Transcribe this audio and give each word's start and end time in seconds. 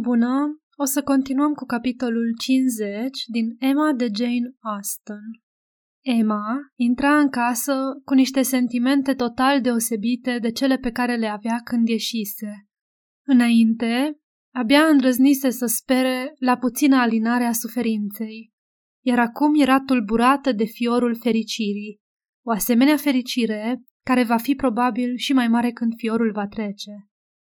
Bună! 0.00 0.60
O 0.78 0.84
să 0.84 1.02
continuăm 1.02 1.52
cu 1.52 1.64
capitolul 1.64 2.34
50 2.38 3.24
din 3.26 3.56
Emma 3.58 3.92
de 3.92 4.08
Jane 4.14 4.54
Austen. 4.60 5.42
Emma 6.04 6.56
intra 6.74 7.18
în 7.18 7.28
casă 7.28 7.74
cu 8.04 8.14
niște 8.14 8.42
sentimente 8.42 9.14
total 9.14 9.60
deosebite 9.60 10.38
de 10.38 10.50
cele 10.50 10.76
pe 10.76 10.90
care 10.90 11.16
le 11.16 11.26
avea 11.26 11.60
când 11.64 11.88
ieșise. 11.88 12.66
Înainte, 13.26 14.20
abia 14.54 14.82
îndrăznise 14.82 15.50
să 15.50 15.66
spere 15.66 16.34
la 16.38 16.56
puțină 16.56 16.96
alinare 16.96 17.44
a 17.44 17.52
suferinței, 17.52 18.52
iar 19.04 19.18
acum 19.18 19.60
era 19.60 19.80
tulburată 19.80 20.52
de 20.52 20.64
fiorul 20.64 21.16
fericirii, 21.16 22.00
o 22.46 22.50
asemenea 22.50 22.96
fericire 22.96 23.82
care 24.04 24.24
va 24.24 24.36
fi 24.36 24.54
probabil 24.54 25.16
și 25.16 25.32
mai 25.32 25.48
mare 25.48 25.72
când 25.72 25.92
fiorul 25.96 26.32
va 26.32 26.46
trece. 26.46 26.92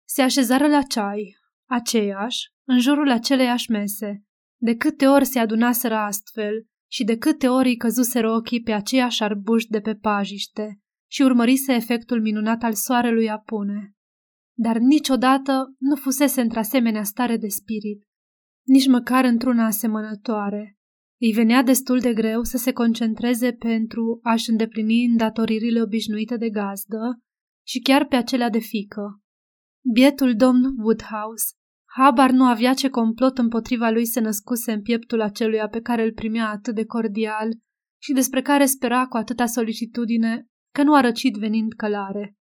Se 0.07 0.21
așezară 0.21 0.67
la 0.67 0.81
ceai, 0.81 1.35
aceiași, 1.69 2.51
în 2.67 2.79
jurul 2.79 3.09
aceleiași 3.09 3.71
mese. 3.71 4.23
De 4.61 4.75
câte 4.75 5.07
ori 5.07 5.25
se 5.25 5.39
adunaseră 5.39 5.95
astfel 5.95 6.65
și 6.91 7.03
de 7.03 7.17
câte 7.17 7.47
ori 7.47 7.67
îi 7.67 7.75
căzuseră 7.75 8.31
ochii 8.31 8.61
pe 8.61 8.71
aceiași 8.71 9.23
arbuși 9.23 9.67
de 9.67 9.79
pe 9.79 9.95
pajiște 9.95 10.79
și 11.11 11.21
urmărise 11.21 11.73
efectul 11.73 12.21
minunat 12.21 12.63
al 12.63 12.73
soarelui 12.73 13.29
apune. 13.29 13.95
Dar 14.57 14.77
niciodată 14.77 15.75
nu 15.79 15.95
fusese 15.95 16.41
într-asemenea 16.41 17.03
stare 17.03 17.37
de 17.37 17.47
spirit, 17.47 18.07
nici 18.65 18.87
măcar 18.87 19.25
într-una 19.25 19.65
asemănătoare. 19.65 20.77
Îi 21.19 21.31
venea 21.31 21.63
destul 21.63 21.99
de 21.99 22.13
greu 22.13 22.43
să 22.43 22.57
se 22.57 22.71
concentreze 22.71 23.51
pentru 23.51 24.19
a-și 24.23 24.49
îndeplini 24.49 25.05
îndatoririle 25.05 25.81
obișnuite 25.81 26.37
de 26.37 26.49
gazdă 26.49 27.19
și 27.65 27.79
chiar 27.79 28.05
pe 28.05 28.15
acelea 28.15 28.49
de 28.49 28.59
fică. 28.59 29.21
Bietul 29.93 30.35
domn 30.35 30.63
Woodhouse 30.77 31.45
Habar 31.85 32.31
nu 32.31 32.43
avea 32.43 32.73
ce 32.73 32.89
complot 32.89 33.37
împotriva 33.37 33.89
lui 33.89 34.05
se 34.05 34.19
născuse 34.19 34.71
în 34.71 34.81
pieptul 34.81 35.21
aceluia 35.21 35.67
pe 35.67 35.81
care 35.81 36.03
îl 36.03 36.13
primea 36.13 36.49
atât 36.49 36.75
de 36.75 36.85
cordial 36.85 37.49
și 38.01 38.13
despre 38.13 38.41
care 38.41 38.65
spera 38.65 39.05
cu 39.05 39.17
atâta 39.17 39.45
solicitudine 39.45 40.45
că 40.73 40.83
nu 40.83 40.93
a 40.93 41.01
răcit 41.01 41.35
venind 41.35 41.73
călare. 41.73 42.35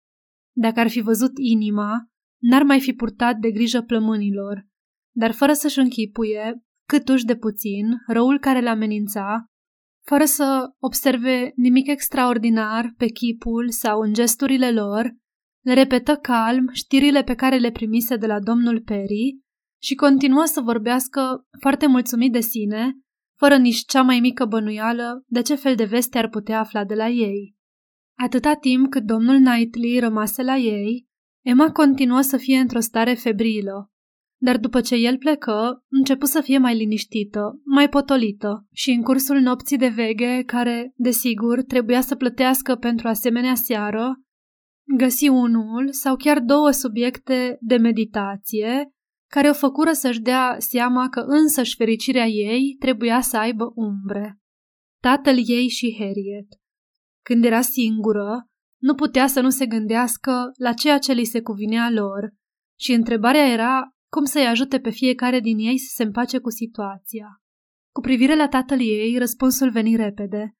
Dacă 0.55 0.79
ar 0.79 0.87
fi 0.87 1.01
văzut 1.01 1.31
inima, 1.35 2.07
n-ar 2.41 2.63
mai 2.63 2.79
fi 2.79 2.93
purtat 2.93 3.37
de 3.37 3.51
grijă 3.51 3.81
plămânilor, 3.81 4.67
dar 5.15 5.31
fără 5.31 5.53
să-și 5.53 5.79
închipuie, 5.79 6.63
cât 6.87 7.09
uși 7.09 7.25
de 7.25 7.35
puțin, 7.35 7.85
răul 8.07 8.39
care 8.39 8.59
le 8.59 8.69
amenința, 8.69 9.45
fără 10.05 10.25
să 10.25 10.73
observe 10.79 11.51
nimic 11.55 11.87
extraordinar 11.87 12.93
pe 12.97 13.07
chipul 13.07 13.69
sau 13.69 13.99
în 13.99 14.13
gesturile 14.13 14.71
lor, 14.71 15.21
le 15.63 15.73
repetă 15.73 16.15
calm 16.15 16.69
știrile 16.71 17.23
pe 17.23 17.35
care 17.35 17.57
le 17.57 17.71
primise 17.71 18.15
de 18.15 18.25
la 18.25 18.39
domnul 18.39 18.81
Perry 18.81 19.39
și 19.81 19.95
continuă 19.95 20.43
să 20.45 20.61
vorbească 20.61 21.47
foarte 21.59 21.87
mulțumit 21.87 22.31
de 22.31 22.39
sine, 22.39 22.97
fără 23.37 23.57
nici 23.57 23.85
cea 23.85 24.01
mai 24.01 24.19
mică 24.19 24.45
bănuială 24.45 25.23
de 25.27 25.41
ce 25.41 25.55
fel 25.55 25.75
de 25.75 25.83
veste 25.83 26.17
ar 26.17 26.29
putea 26.29 26.59
afla 26.59 26.85
de 26.85 26.93
la 26.93 27.07
ei. 27.07 27.55
Atâta 28.17 28.53
timp 28.53 28.89
cât 28.89 29.03
domnul 29.03 29.35
Knightley 29.35 29.99
rămase 29.99 30.43
la 30.43 30.55
ei, 30.55 31.07
Emma 31.45 31.71
continuă 31.71 32.21
să 32.21 32.37
fie 32.37 32.57
într-o 32.57 32.79
stare 32.79 33.13
febrilă, 33.13 33.91
dar 34.41 34.57
după 34.57 34.81
ce 34.81 34.95
el 34.95 35.17
plecă, 35.17 35.83
începu 35.89 36.25
să 36.25 36.41
fie 36.41 36.57
mai 36.57 36.75
liniștită, 36.75 37.61
mai 37.65 37.89
potolită 37.89 38.67
și 38.71 38.91
în 38.91 39.01
cursul 39.01 39.39
nopții 39.39 39.77
de 39.77 39.87
veghe, 39.87 40.43
care, 40.45 40.93
desigur, 40.95 41.61
trebuia 41.61 42.01
să 42.01 42.15
plătească 42.15 42.75
pentru 42.75 43.07
asemenea 43.07 43.55
seară, 43.55 44.15
găsi 44.97 45.27
unul 45.27 45.91
sau 45.91 46.15
chiar 46.15 46.39
două 46.39 46.71
subiecte 46.71 47.57
de 47.61 47.77
meditație 47.77 48.93
care 49.31 49.49
o 49.49 49.53
făcură 49.53 49.91
să-și 49.91 50.21
dea 50.21 50.55
seama 50.59 51.09
că 51.09 51.19
însăși 51.19 51.75
fericirea 51.75 52.25
ei 52.25 52.75
trebuia 52.79 53.21
să 53.21 53.37
aibă 53.37 53.71
umbre. 53.75 54.39
Tatăl 55.01 55.37
ei 55.45 55.67
și 55.67 55.95
Harriet. 55.97 56.47
Când 57.25 57.45
era 57.45 57.61
singură, 57.61 58.47
nu 58.81 58.95
putea 58.95 59.27
să 59.27 59.41
nu 59.41 59.49
se 59.49 59.65
gândească 59.65 60.51
la 60.57 60.73
ceea 60.73 60.97
ce 60.97 61.13
li 61.13 61.23
se 61.23 61.41
cuvinea 61.41 61.89
lor 61.89 62.33
și 62.79 62.93
întrebarea 62.93 63.51
era 63.51 63.93
cum 64.11 64.23
să-i 64.23 64.47
ajute 64.47 64.79
pe 64.79 64.89
fiecare 64.89 65.39
din 65.39 65.57
ei 65.57 65.77
să 65.77 65.91
se 65.95 66.03
împace 66.03 66.39
cu 66.39 66.49
situația. 66.49 67.27
Cu 67.93 68.01
privire 68.01 68.35
la 68.35 68.47
tatăl 68.47 68.79
ei, 68.79 69.17
răspunsul 69.17 69.69
veni 69.69 69.95
repede. 69.95 70.53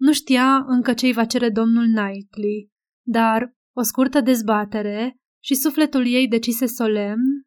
Nu 0.00 0.12
știa 0.12 0.64
încă 0.66 0.94
ce-i 0.94 1.12
va 1.12 1.24
cere 1.24 1.50
domnul 1.50 1.84
Knightley, 1.84 2.70
dar 3.06 3.55
o 3.76 3.82
scurtă 3.82 4.20
dezbatere 4.20 5.16
și 5.44 5.54
sufletul 5.54 6.06
ei 6.06 6.28
decise 6.28 6.66
solemn 6.66 7.42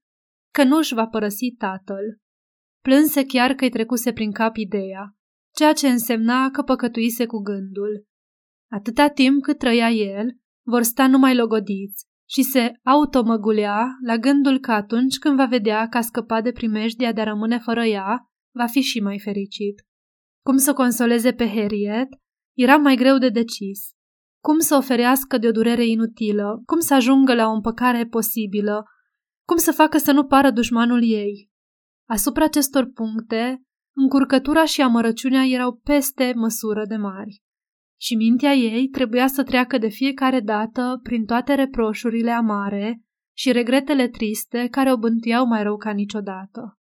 că 0.54 0.64
nu 0.64 0.78
își 0.78 0.94
va 0.94 1.08
părăsi 1.08 1.56
tatăl. 1.58 2.18
Plânse 2.84 3.26
chiar 3.26 3.54
că-i 3.54 3.70
trecuse 3.70 4.14
prin 4.14 4.32
cap 4.32 4.56
ideea, 4.56 5.16
ceea 5.56 5.74
ce 5.74 5.88
însemna 5.88 6.50
că 6.50 6.62
păcătuise 6.62 7.26
cu 7.26 7.38
gândul. 7.38 8.06
Atâta 8.72 9.08
timp 9.08 9.42
cât 9.42 9.58
trăia 9.58 9.90
el, 9.90 10.28
vor 10.66 10.82
sta 10.82 11.08
numai 11.08 11.36
logodiți 11.36 12.06
și 12.30 12.44
se 12.44 12.72
automăgulea 12.84 13.88
la 14.06 14.18
gândul 14.18 14.60
că 14.60 14.72
atunci 14.72 15.18
când 15.18 15.36
va 15.36 15.46
vedea 15.46 15.88
că 15.88 15.98
a 15.98 16.02
scăpat 16.02 16.44
de 16.44 16.52
primejdia 16.52 17.12
de 17.12 17.22
a 17.22 17.24
rămâne 17.24 17.58
fără 17.58 17.84
ea, 17.84 18.30
va 18.56 18.66
fi 18.66 18.82
și 18.82 19.00
mai 19.00 19.20
fericit. 19.20 19.82
Cum 20.46 20.58
să 20.58 20.74
consoleze 20.74 21.34
pe 21.34 21.48
Harriet 21.48 22.08
era 22.58 22.78
mai 22.78 22.96
greu 22.96 23.18
de 23.18 23.30
decis. 23.30 23.99
Cum 24.44 24.60
să 24.60 24.76
oferească 24.76 25.38
de 25.38 25.48
o 25.48 25.52
durere 25.52 25.86
inutilă, 25.86 26.62
cum 26.66 26.80
să 26.80 26.94
ajungă 26.94 27.34
la 27.34 27.48
o 27.48 27.52
împăcare 27.52 28.06
posibilă, 28.06 28.84
cum 29.48 29.58
să 29.58 29.72
facă 29.72 29.98
să 29.98 30.12
nu 30.12 30.26
pară 30.26 30.52
dușmanul 30.52 31.04
ei. 31.04 31.50
Asupra 32.10 32.44
acestor 32.44 32.92
puncte, 32.94 33.62
încurcătura 33.96 34.66
și 34.66 34.82
amărăciunea 34.82 35.46
erau 35.46 35.76
peste 35.76 36.34
măsură 36.36 36.86
de 36.86 36.96
mari. 36.96 37.42
Și 38.00 38.16
mintea 38.16 38.54
ei 38.54 38.88
trebuia 38.88 39.28
să 39.28 39.44
treacă 39.44 39.78
de 39.78 39.88
fiecare 39.88 40.40
dată 40.40 41.00
prin 41.04 41.26
toate 41.26 41.54
reproșurile 41.54 42.32
amare 42.32 43.02
și 43.38 43.52
regretele 43.52 44.08
triste 44.08 44.68
care 44.72 44.92
o 44.92 44.98
bântuiau 44.98 45.46
mai 45.46 45.64
rău 45.64 45.78
ca 45.78 45.92
niciodată. 45.92 46.78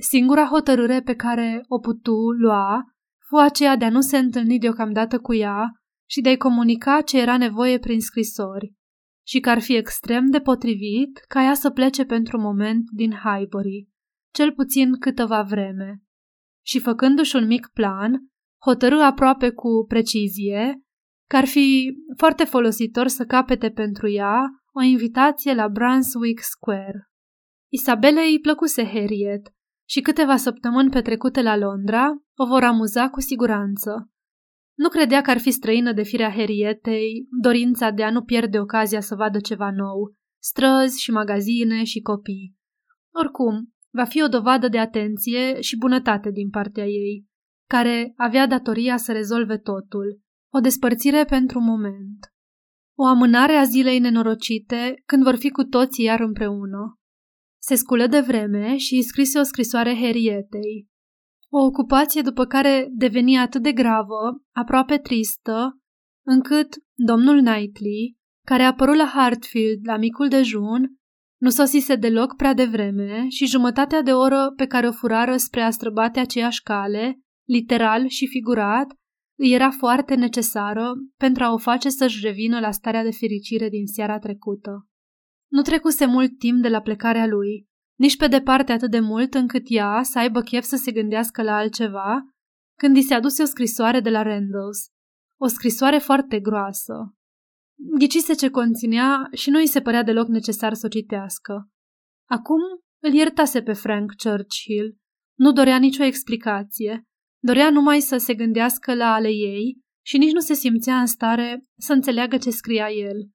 Singura 0.00 0.46
hotărâre 0.46 1.00
pe 1.00 1.14
care 1.14 1.64
o 1.68 1.78
putu 1.78 2.30
lua 2.38 2.84
fu 3.28 3.36
aceea 3.36 3.76
de 3.76 3.84
a 3.84 3.90
nu 3.90 4.00
se 4.00 4.18
întâlni 4.18 4.58
deocamdată 4.58 5.18
cu 5.18 5.34
ea 5.34 5.70
și 6.08 6.20
de 6.20 6.28
a-i 6.28 6.36
comunica 6.36 7.00
ce 7.00 7.20
era 7.20 7.36
nevoie 7.36 7.78
prin 7.78 8.00
scrisori, 8.00 8.74
și 9.26 9.40
că 9.40 9.50
ar 9.50 9.60
fi 9.60 9.76
extrem 9.76 10.30
de 10.30 10.40
potrivit 10.40 11.24
ca 11.28 11.42
ea 11.42 11.54
să 11.54 11.70
plece 11.70 12.04
pentru 12.04 12.40
moment 12.40 12.90
din 12.90 13.12
Highbury, 13.12 13.88
cel 14.34 14.52
puțin 14.52 14.98
câteva 14.98 15.42
vreme. 15.42 16.02
Și 16.64 16.80
făcându-și 16.80 17.36
un 17.36 17.46
mic 17.46 17.70
plan, 17.72 18.12
hotărâ 18.64 19.02
aproape 19.02 19.50
cu 19.50 19.84
precizie 19.88 20.80
că 21.28 21.36
ar 21.36 21.44
fi 21.44 21.96
foarte 22.16 22.44
folositor 22.44 23.06
să 23.06 23.24
capete 23.24 23.70
pentru 23.70 24.08
ea 24.08 24.40
o 24.72 24.82
invitație 24.82 25.54
la 25.54 25.68
Brunswick 25.68 26.42
Square. 26.42 27.08
Isabelei 27.72 28.30
îi 28.30 28.40
plăcuse 28.40 28.84
Harriet 28.84 29.52
și 29.88 30.00
câteva 30.00 30.36
săptămâni 30.36 30.90
petrecute 30.90 31.42
la 31.42 31.56
Londra 31.56 32.10
o 32.36 32.46
vor 32.46 32.62
amuza 32.62 33.10
cu 33.10 33.20
siguranță. 33.20 34.10
Nu 34.76 34.88
credea 34.88 35.20
că 35.20 35.30
ar 35.30 35.38
fi 35.38 35.50
străină 35.50 35.92
de 35.92 36.02
firea 36.02 36.30
Herietei, 36.30 37.26
dorința 37.40 37.90
de 37.90 38.02
a 38.02 38.10
nu 38.10 38.22
pierde 38.22 38.58
ocazia 38.58 39.00
să 39.00 39.14
vadă 39.14 39.40
ceva 39.40 39.70
nou, 39.70 40.14
străzi 40.42 41.02
și 41.02 41.10
magazine 41.10 41.84
și 41.84 42.00
copii. 42.00 42.54
Oricum, 43.14 43.72
va 43.90 44.04
fi 44.04 44.22
o 44.22 44.28
dovadă 44.28 44.68
de 44.68 44.78
atenție 44.78 45.60
și 45.60 45.78
bunătate 45.78 46.30
din 46.30 46.50
partea 46.50 46.84
ei, 46.84 47.26
care 47.68 48.12
avea 48.16 48.46
datoria 48.46 48.96
să 48.96 49.12
rezolve 49.12 49.58
totul, 49.58 50.20
o 50.52 50.60
despărțire 50.60 51.24
pentru 51.24 51.60
moment. 51.60 52.32
O 52.98 53.06
amânare 53.06 53.52
a 53.52 53.62
zilei 53.62 53.98
nenorocite 53.98 55.02
când 55.06 55.22
vor 55.22 55.36
fi 55.36 55.50
cu 55.50 55.62
toții 55.62 56.04
iar 56.04 56.20
împreună. 56.20 56.98
Se 57.62 57.74
sculă 57.74 58.06
de 58.06 58.20
vreme 58.20 58.76
și 58.76 58.94
îi 58.94 59.02
scrise 59.02 59.38
o 59.38 59.42
scrisoare 59.42 59.94
Herietei, 59.94 60.88
o 61.52 61.64
ocupație 61.64 62.22
după 62.22 62.44
care 62.44 62.88
deveni 62.90 63.38
atât 63.38 63.62
de 63.62 63.72
gravă, 63.72 64.42
aproape 64.52 64.98
tristă, 64.98 65.78
încât 66.26 66.68
domnul 66.94 67.42
Knightley, 67.42 68.16
care 68.46 68.62
a 68.62 68.66
apărut 68.66 68.96
la 68.96 69.06
Hartfield 69.14 69.80
la 69.82 69.96
micul 69.96 70.28
dejun, 70.28 70.96
nu 71.40 71.50
sosise 71.50 71.96
deloc 71.96 72.36
prea 72.36 72.54
devreme 72.54 73.28
și 73.28 73.46
jumătatea 73.46 74.02
de 74.02 74.12
oră 74.12 74.52
pe 74.56 74.66
care 74.66 74.88
o 74.88 74.92
furară 74.92 75.36
spre 75.36 75.60
a 75.60 75.70
străbate 75.70 76.20
aceeași 76.20 76.62
cale, 76.62 77.20
literal 77.48 78.06
și 78.06 78.26
figurat, 78.26 78.86
îi 79.38 79.52
era 79.52 79.70
foarte 79.70 80.14
necesară 80.14 80.92
pentru 81.16 81.44
a 81.44 81.52
o 81.52 81.58
face 81.58 81.88
să-și 81.88 82.26
revină 82.26 82.60
la 82.60 82.70
starea 82.70 83.02
de 83.02 83.10
fericire 83.10 83.68
din 83.68 83.86
seara 83.86 84.18
trecută. 84.18 84.86
Nu 85.50 85.62
trecuse 85.62 86.06
mult 86.06 86.38
timp 86.38 86.62
de 86.62 86.68
la 86.68 86.80
plecarea 86.80 87.26
lui 87.26 87.66
nici 87.98 88.16
pe 88.16 88.26
departe 88.26 88.72
atât 88.72 88.90
de 88.90 89.00
mult 89.00 89.34
încât 89.34 89.62
ea 89.64 90.02
să 90.02 90.18
aibă 90.18 90.40
chef 90.40 90.64
să 90.64 90.76
se 90.76 90.92
gândească 90.92 91.42
la 91.42 91.56
altceva, 91.56 92.22
când 92.78 92.96
i 92.96 93.02
se 93.02 93.14
aduse 93.14 93.42
o 93.42 93.46
scrisoare 93.46 94.00
de 94.00 94.10
la 94.10 94.22
Randalls. 94.22 94.90
O 95.40 95.46
scrisoare 95.46 95.98
foarte 95.98 96.40
groasă. 96.40 97.14
Ghicise 97.98 98.34
ce 98.34 98.50
conținea 98.50 99.28
și 99.32 99.50
nu 99.50 99.58
îi 99.58 99.66
se 99.66 99.80
părea 99.80 100.02
deloc 100.02 100.28
necesar 100.28 100.74
să 100.74 100.86
o 100.86 100.88
citească. 100.88 101.68
Acum 102.28 102.60
îl 103.02 103.12
iertase 103.12 103.62
pe 103.62 103.72
Frank 103.72 104.12
Churchill. 104.22 104.96
Nu 105.38 105.52
dorea 105.52 105.78
nicio 105.78 106.02
explicație. 106.02 107.02
Dorea 107.42 107.70
numai 107.70 108.00
să 108.00 108.16
se 108.16 108.34
gândească 108.34 108.94
la 108.94 109.12
ale 109.12 109.28
ei 109.28 109.80
și 110.04 110.18
nici 110.18 110.32
nu 110.32 110.40
se 110.40 110.54
simțea 110.54 111.00
în 111.00 111.06
stare 111.06 111.64
să 111.78 111.92
înțeleagă 111.92 112.36
ce 112.36 112.50
scria 112.50 112.90
el. 112.90 113.30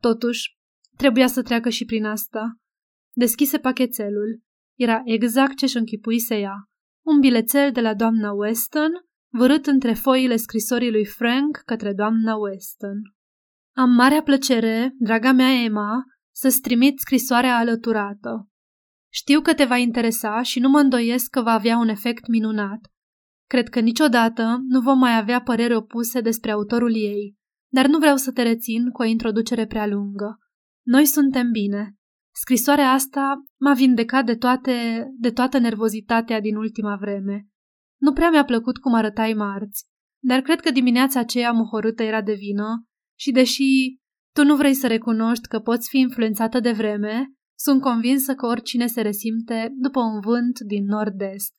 Totuși, 0.00 0.56
trebuia 0.96 1.26
să 1.26 1.42
treacă 1.42 1.68
și 1.68 1.84
prin 1.84 2.04
asta. 2.04 2.56
Deschise 3.14 3.58
pachetelul. 3.58 4.40
Era 4.78 5.00
exact 5.04 5.56
ce-și 5.56 5.76
închipuise 5.76 6.38
ea. 6.38 6.54
Un 7.04 7.20
bilețel 7.20 7.72
de 7.72 7.80
la 7.80 7.94
doamna 7.94 8.32
Weston, 8.32 8.90
vărât 9.32 9.66
între 9.66 9.92
foile 9.92 10.36
scrisorii 10.36 10.90
lui 10.90 11.06
Frank 11.06 11.56
către 11.56 11.92
doamna 11.92 12.36
Weston. 12.36 12.96
Am 13.76 13.90
marea 13.90 14.22
plăcere, 14.22 14.94
draga 14.98 15.32
mea 15.32 15.62
Emma, 15.62 16.04
să-ți 16.34 16.60
trimit 16.60 16.98
scrisoarea 16.98 17.56
alăturată. 17.56 18.48
Știu 19.12 19.40
că 19.40 19.54
te 19.54 19.64
va 19.64 19.76
interesa 19.76 20.42
și 20.42 20.60
nu 20.60 20.68
mă 20.68 20.78
îndoiesc 20.78 21.30
că 21.30 21.42
va 21.42 21.52
avea 21.52 21.76
un 21.76 21.88
efect 21.88 22.26
minunat. 22.26 22.80
Cred 23.48 23.68
că 23.68 23.80
niciodată 23.80 24.58
nu 24.68 24.80
vom 24.80 24.98
mai 24.98 25.16
avea 25.16 25.42
păreri 25.42 25.74
opuse 25.74 26.20
despre 26.20 26.50
autorul 26.50 26.94
ei, 26.94 27.36
dar 27.72 27.86
nu 27.86 27.98
vreau 27.98 28.16
să 28.16 28.32
te 28.32 28.42
rețin 28.42 28.90
cu 28.90 29.02
o 29.02 29.04
introducere 29.04 29.66
prea 29.66 29.86
lungă. 29.86 30.38
Noi 30.86 31.04
suntem 31.04 31.50
bine. 31.50 31.96
Scrisoarea 32.34 32.90
asta 32.90 33.42
m-a 33.60 33.74
vindecat 33.74 34.24
de, 34.24 34.36
toate, 34.36 35.06
de 35.18 35.30
toată 35.30 35.58
nervozitatea 35.58 36.40
din 36.40 36.56
ultima 36.56 36.96
vreme. 36.96 37.46
Nu 38.00 38.12
prea 38.12 38.30
mi-a 38.30 38.44
plăcut 38.44 38.78
cum 38.78 38.94
arătai 38.94 39.32
marți, 39.32 39.84
dar 40.22 40.40
cred 40.40 40.60
că 40.60 40.70
dimineața 40.70 41.20
aceea 41.20 41.52
mohorâtă 41.52 42.02
era 42.02 42.22
de 42.22 42.32
vină 42.32 42.86
și 43.18 43.30
deși 43.30 43.98
tu 44.34 44.44
nu 44.44 44.56
vrei 44.56 44.74
să 44.74 44.86
recunoști 44.86 45.48
că 45.48 45.58
poți 45.58 45.88
fi 45.88 45.98
influențată 45.98 46.60
de 46.60 46.72
vreme, 46.72 47.32
sunt 47.58 47.80
convinsă 47.80 48.34
că 48.34 48.46
oricine 48.46 48.86
se 48.86 49.00
resimte 49.00 49.72
după 49.74 50.00
un 50.00 50.20
vânt 50.20 50.60
din 50.60 50.84
nord-est. 50.84 51.52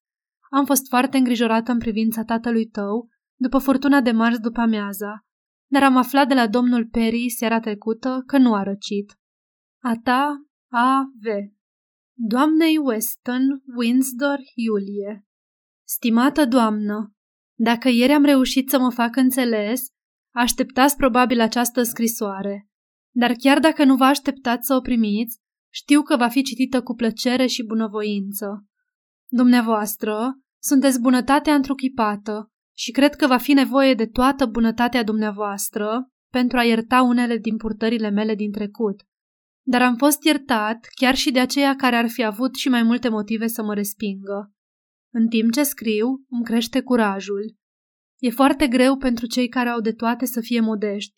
Am 0.52 0.66
fost 0.66 0.88
foarte 0.88 1.18
îngrijorată 1.18 1.72
în 1.72 1.78
privința 1.78 2.24
tatălui 2.24 2.66
tău, 2.66 3.10
după 3.40 3.58
furtuna 3.58 4.02
de 4.02 4.12
marți 4.12 4.42
după 4.42 4.60
amiaza, 4.60 5.26
dar 5.72 5.84
am 5.84 5.98
aflat 5.98 6.28
de 6.28 6.34
la 6.34 6.48
domnul 6.48 6.88
Perry 6.88 7.30
seara 7.30 7.60
trecută 7.60 8.24
că 8.26 8.38
nu 8.38 8.54
a 8.54 8.64
răcit. 8.64 9.14
A 9.82 10.00
ta, 10.04 10.46
A. 10.76 11.04
V. 11.22 11.26
Doamnei 12.14 12.78
Weston, 12.78 13.42
Windsor, 13.78 14.40
Iulie. 14.56 15.26
Stimată 15.88 16.46
doamnă, 16.46 17.14
dacă 17.60 17.90
ieri 17.90 18.12
am 18.14 18.24
reușit 18.24 18.70
să 18.70 18.80
mă 18.80 18.92
fac 18.92 19.16
înțeles, 19.16 19.88
așteptați 20.36 20.96
probabil 20.96 21.40
această 21.40 21.84
scrisoare. 21.84 22.70
Dar 23.16 23.32
chiar 23.32 23.60
dacă 23.60 23.84
nu 23.84 23.96
vă 23.96 24.04
așteptați 24.04 24.68
să 24.68 24.76
o 24.76 24.82
primiți, 24.82 25.40
știu 25.74 26.02
că 26.02 26.18
va 26.18 26.28
fi 26.28 26.42
citită 26.42 26.82
cu 26.82 26.94
plăcere 26.94 27.46
și 27.46 27.66
bunăvoință. 27.66 28.66
Dumneavoastră 29.32 30.40
sunteți 30.62 31.02
bunătatea 31.02 31.54
întruchipată 31.54 32.52
și 32.76 32.92
cred 32.92 33.16
că 33.16 33.28
va 33.28 33.38
fi 33.38 33.54
nevoie 33.54 33.94
de 33.94 34.06
toată 34.06 34.46
bunătatea 34.46 35.04
dumneavoastră 35.04 36.10
pentru 36.32 36.58
a 36.58 36.64
ierta 36.64 37.02
unele 37.02 37.38
din 37.38 37.58
purtările 37.58 38.10
mele 38.10 38.36
din 38.36 38.52
trecut. 38.52 39.04
Dar 39.66 39.82
am 39.82 39.96
fost 39.96 40.24
iertat 40.24 40.88
chiar 40.96 41.16
și 41.16 41.32
de 41.32 41.40
aceia 41.40 41.76
care 41.76 41.96
ar 41.96 42.10
fi 42.10 42.24
avut 42.24 42.56
și 42.56 42.70
mai 42.70 42.84
multe 42.84 43.10
motive 43.10 43.48
să 43.48 43.64
mă 43.64 43.74
respingă. 43.74 44.54
În 45.14 45.28
timp 45.28 45.52
ce 45.52 45.64
scriu, 45.64 46.08
îmi 46.30 46.44
crește 46.44 46.82
curajul. 46.82 47.56
E 48.20 48.30
foarte 48.30 48.68
greu 48.68 48.98
pentru 48.98 49.26
cei 49.26 49.48
care 49.48 49.70
au 49.70 49.82
de 49.82 49.92
toate 49.92 50.26
să 50.26 50.42
fie 50.42 50.60
modești. 50.60 51.14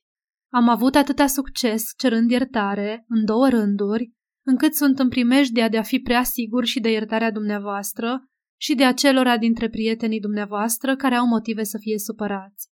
Am 0.54 0.70
avut 0.70 0.96
atâta 0.96 1.28
succes 1.28 1.84
cerând 1.98 2.32
iertare, 2.32 3.06
în 3.08 3.26
două 3.26 3.50
rânduri, 3.50 4.12
încât 4.46 4.74
sunt 4.74 5.00
în 5.00 5.10
primejdea 5.10 5.70
de 5.70 5.78
a 5.78 5.82
fi 5.82 6.00
prea 6.00 6.24
sigur 6.24 6.66
și 6.66 6.80
de 6.80 6.90
iertarea 6.92 7.32
dumneavoastră 7.32 8.30
și 8.60 8.76
de 8.76 8.86
acelora 8.86 9.38
dintre 9.38 9.70
prietenii 9.70 10.20
dumneavoastră 10.20 10.96
care 10.96 11.16
au 11.16 11.28
motive 11.28 11.64
să 11.64 11.78
fie 11.78 11.98
supărați. 11.98 12.68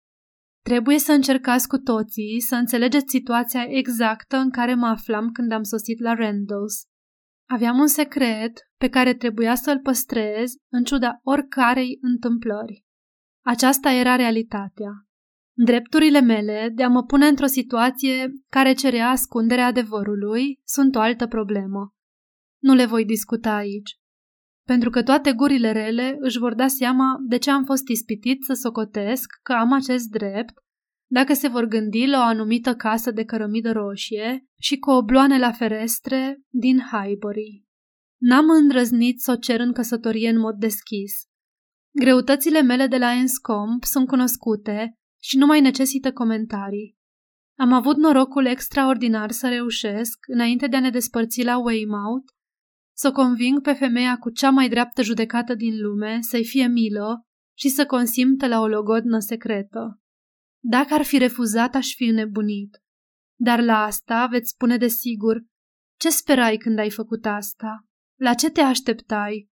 Trebuie 0.63 0.99
să 0.99 1.11
încercați 1.11 1.67
cu 1.67 1.77
toții 1.77 2.41
să 2.41 2.55
înțelegeți 2.55 3.05
situația 3.07 3.65
exactă 3.67 4.37
în 4.37 4.49
care 4.49 4.75
mă 4.75 4.85
aflam 4.85 5.31
când 5.31 5.51
am 5.51 5.63
sosit 5.63 5.99
la 5.99 6.13
Randalls. 6.13 6.83
Aveam 7.49 7.79
un 7.79 7.87
secret 7.87 8.59
pe 8.77 8.89
care 8.89 9.13
trebuia 9.13 9.55
să-l 9.55 9.79
păstrez 9.79 10.51
în 10.71 10.83
ciuda 10.83 11.19
oricărei 11.23 11.97
întâmplări. 12.01 12.83
Aceasta 13.45 13.91
era 13.91 14.15
realitatea. 14.15 14.91
Drepturile 15.55 16.21
mele 16.21 16.71
de 16.75 16.83
a 16.83 16.87
mă 16.87 17.03
pune 17.03 17.27
într-o 17.27 17.45
situație 17.45 18.31
care 18.49 18.73
cerea 18.73 19.09
ascunderea 19.09 19.65
adevărului 19.65 20.59
sunt 20.63 20.95
o 20.95 20.99
altă 20.99 21.27
problemă. 21.27 21.93
Nu 22.61 22.73
le 22.73 22.85
voi 22.85 23.05
discuta 23.05 23.55
aici, 23.55 23.91
pentru 24.65 24.89
că 24.89 25.03
toate 25.03 25.33
gurile 25.33 25.71
rele 25.71 26.15
își 26.19 26.37
vor 26.37 26.53
da 26.53 26.67
seama 26.67 27.17
de 27.27 27.37
ce 27.37 27.51
am 27.51 27.63
fost 27.63 27.87
ispitit 27.87 28.43
să 28.43 28.53
socotesc 28.53 29.29
că 29.43 29.53
am 29.53 29.71
acest 29.71 30.09
drept 30.09 30.53
dacă 31.07 31.33
se 31.33 31.47
vor 31.47 31.65
gândi 31.65 32.05
la 32.05 32.19
o 32.19 32.21
anumită 32.21 32.75
casă 32.75 33.11
de 33.11 33.23
cărămidă 33.23 33.71
roșie 33.71 34.45
și 34.59 34.77
cu 34.77 34.91
obloane 34.91 35.39
la 35.39 35.51
ferestre 35.51 36.41
din 36.49 36.79
Highbury. 36.91 37.63
N-am 38.21 38.49
îndrăznit 38.49 39.19
să 39.21 39.31
o 39.31 39.35
cer 39.35 39.59
în 39.59 39.73
căsătorie 39.73 40.29
în 40.29 40.39
mod 40.39 40.55
deschis. 40.55 41.13
Greutățile 41.99 42.61
mele 42.61 42.87
de 42.87 42.97
la 42.97 43.11
Enscomp 43.11 43.83
sunt 43.83 44.07
cunoscute 44.07 44.97
și 45.21 45.37
nu 45.37 45.45
mai 45.45 45.61
necesită 45.61 46.11
comentarii. 46.11 46.97
Am 47.59 47.71
avut 47.71 47.97
norocul 47.97 48.45
extraordinar 48.45 49.31
să 49.31 49.47
reușesc, 49.47 50.17
înainte 50.27 50.67
de 50.67 50.75
a 50.75 50.79
ne 50.79 50.89
despărți 50.89 51.43
la 51.43 51.57
Weymouth, 51.57 52.33
să 52.95 53.11
conving 53.11 53.61
pe 53.61 53.73
femeia 53.73 54.17
cu 54.17 54.29
cea 54.29 54.49
mai 54.49 54.69
dreaptă 54.69 55.01
judecată 55.01 55.55
din 55.55 55.81
lume 55.81 56.17
să-i 56.21 56.45
fie 56.45 56.67
milă 56.67 57.25
și 57.57 57.69
să 57.69 57.85
consimtă 57.85 58.47
la 58.47 58.59
o 58.59 58.67
logodnă 58.67 59.19
secretă. 59.19 60.01
Dacă 60.63 60.93
ar 60.93 61.03
fi 61.03 61.17
refuzat, 61.17 61.75
aș 61.75 61.93
fi 61.95 62.03
înnebunit. 62.03 62.81
Dar 63.39 63.61
la 63.61 63.83
asta 63.83 64.25
veți 64.25 64.49
spune 64.49 64.77
de 64.77 64.87
sigur, 64.87 65.43
ce 65.99 66.09
sperai 66.09 66.57
când 66.57 66.79
ai 66.79 66.89
făcut 66.89 67.25
asta? 67.25 67.85
La 68.19 68.33
ce 68.33 68.49
te 68.49 68.61
așteptai? 68.61 69.49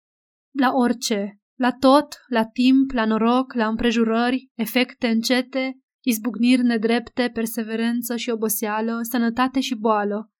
La 0.52 0.72
orice, 0.74 1.40
la 1.60 1.72
tot, 1.72 2.16
la 2.28 2.46
timp, 2.46 2.92
la 2.92 3.06
noroc, 3.06 3.54
la 3.54 3.68
împrejurări, 3.68 4.50
efecte 4.54 5.08
încete, 5.08 5.80
izbucniri 6.06 6.62
nedrepte, 6.62 7.30
perseverență 7.34 8.16
și 8.16 8.30
oboseală, 8.30 9.00
sănătate 9.02 9.60
și 9.60 9.76
boală. 9.76 10.32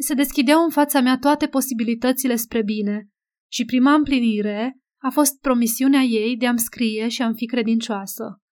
Se 0.00 0.14
deschideau 0.14 0.64
în 0.64 0.70
fața 0.70 1.00
mea 1.00 1.18
toate 1.18 1.46
posibilitățile 1.46 2.36
spre 2.36 2.62
bine 2.62 3.08
și 3.50 3.64
prima 3.64 3.94
împlinire 3.94 4.78
a 5.02 5.10
fost 5.10 5.40
promisiunea 5.40 6.00
ei 6.00 6.36
de 6.36 6.46
a-mi 6.46 6.58
scrie 6.58 7.08
și 7.08 7.22
a-mi 7.22 7.36
fi 7.36 7.46
credincioasă. 7.46 8.42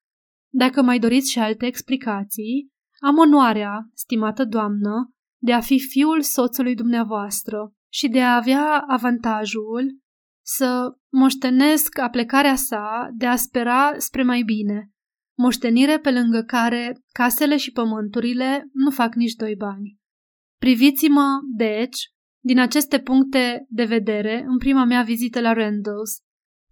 Dacă 0.53 0.83
mai 0.83 0.99
doriți 0.99 1.31
și 1.31 1.39
alte 1.39 1.67
explicații, 1.67 2.71
am 3.01 3.19
onoarea, 3.19 3.89
stimată 3.95 4.45
doamnă, 4.45 5.13
de 5.43 5.53
a 5.53 5.61
fi 5.61 5.79
fiul 5.79 6.21
soțului 6.23 6.75
dumneavoastră 6.75 7.73
și 7.93 8.09
de 8.09 8.23
a 8.23 8.37
avea 8.37 8.85
avantajul 8.89 9.99
să 10.45 10.97
moștenesc 11.13 11.99
aplecarea 11.99 12.55
sa 12.55 13.09
de 13.17 13.27
a 13.27 13.37
spera 13.37 13.95
spre 13.97 14.23
mai 14.23 14.43
bine, 14.43 14.91
moștenire 15.39 15.99
pe 15.99 16.11
lângă 16.11 16.43
care 16.43 17.01
casele 17.13 17.57
și 17.57 17.73
pământurile 17.73 18.69
nu 18.73 18.91
fac 18.91 19.15
nici 19.15 19.35
doi 19.35 19.55
bani. 19.57 19.99
Priviți-mă, 20.59 21.41
deci, 21.57 22.11
din 22.45 22.59
aceste 22.59 23.01
puncte 23.01 23.67
de 23.69 23.85
vedere 23.85 24.45
în 24.47 24.59
prima 24.59 24.85
mea 24.85 25.03
vizită 25.03 25.41
la 25.41 25.53
Randalls 25.53 26.21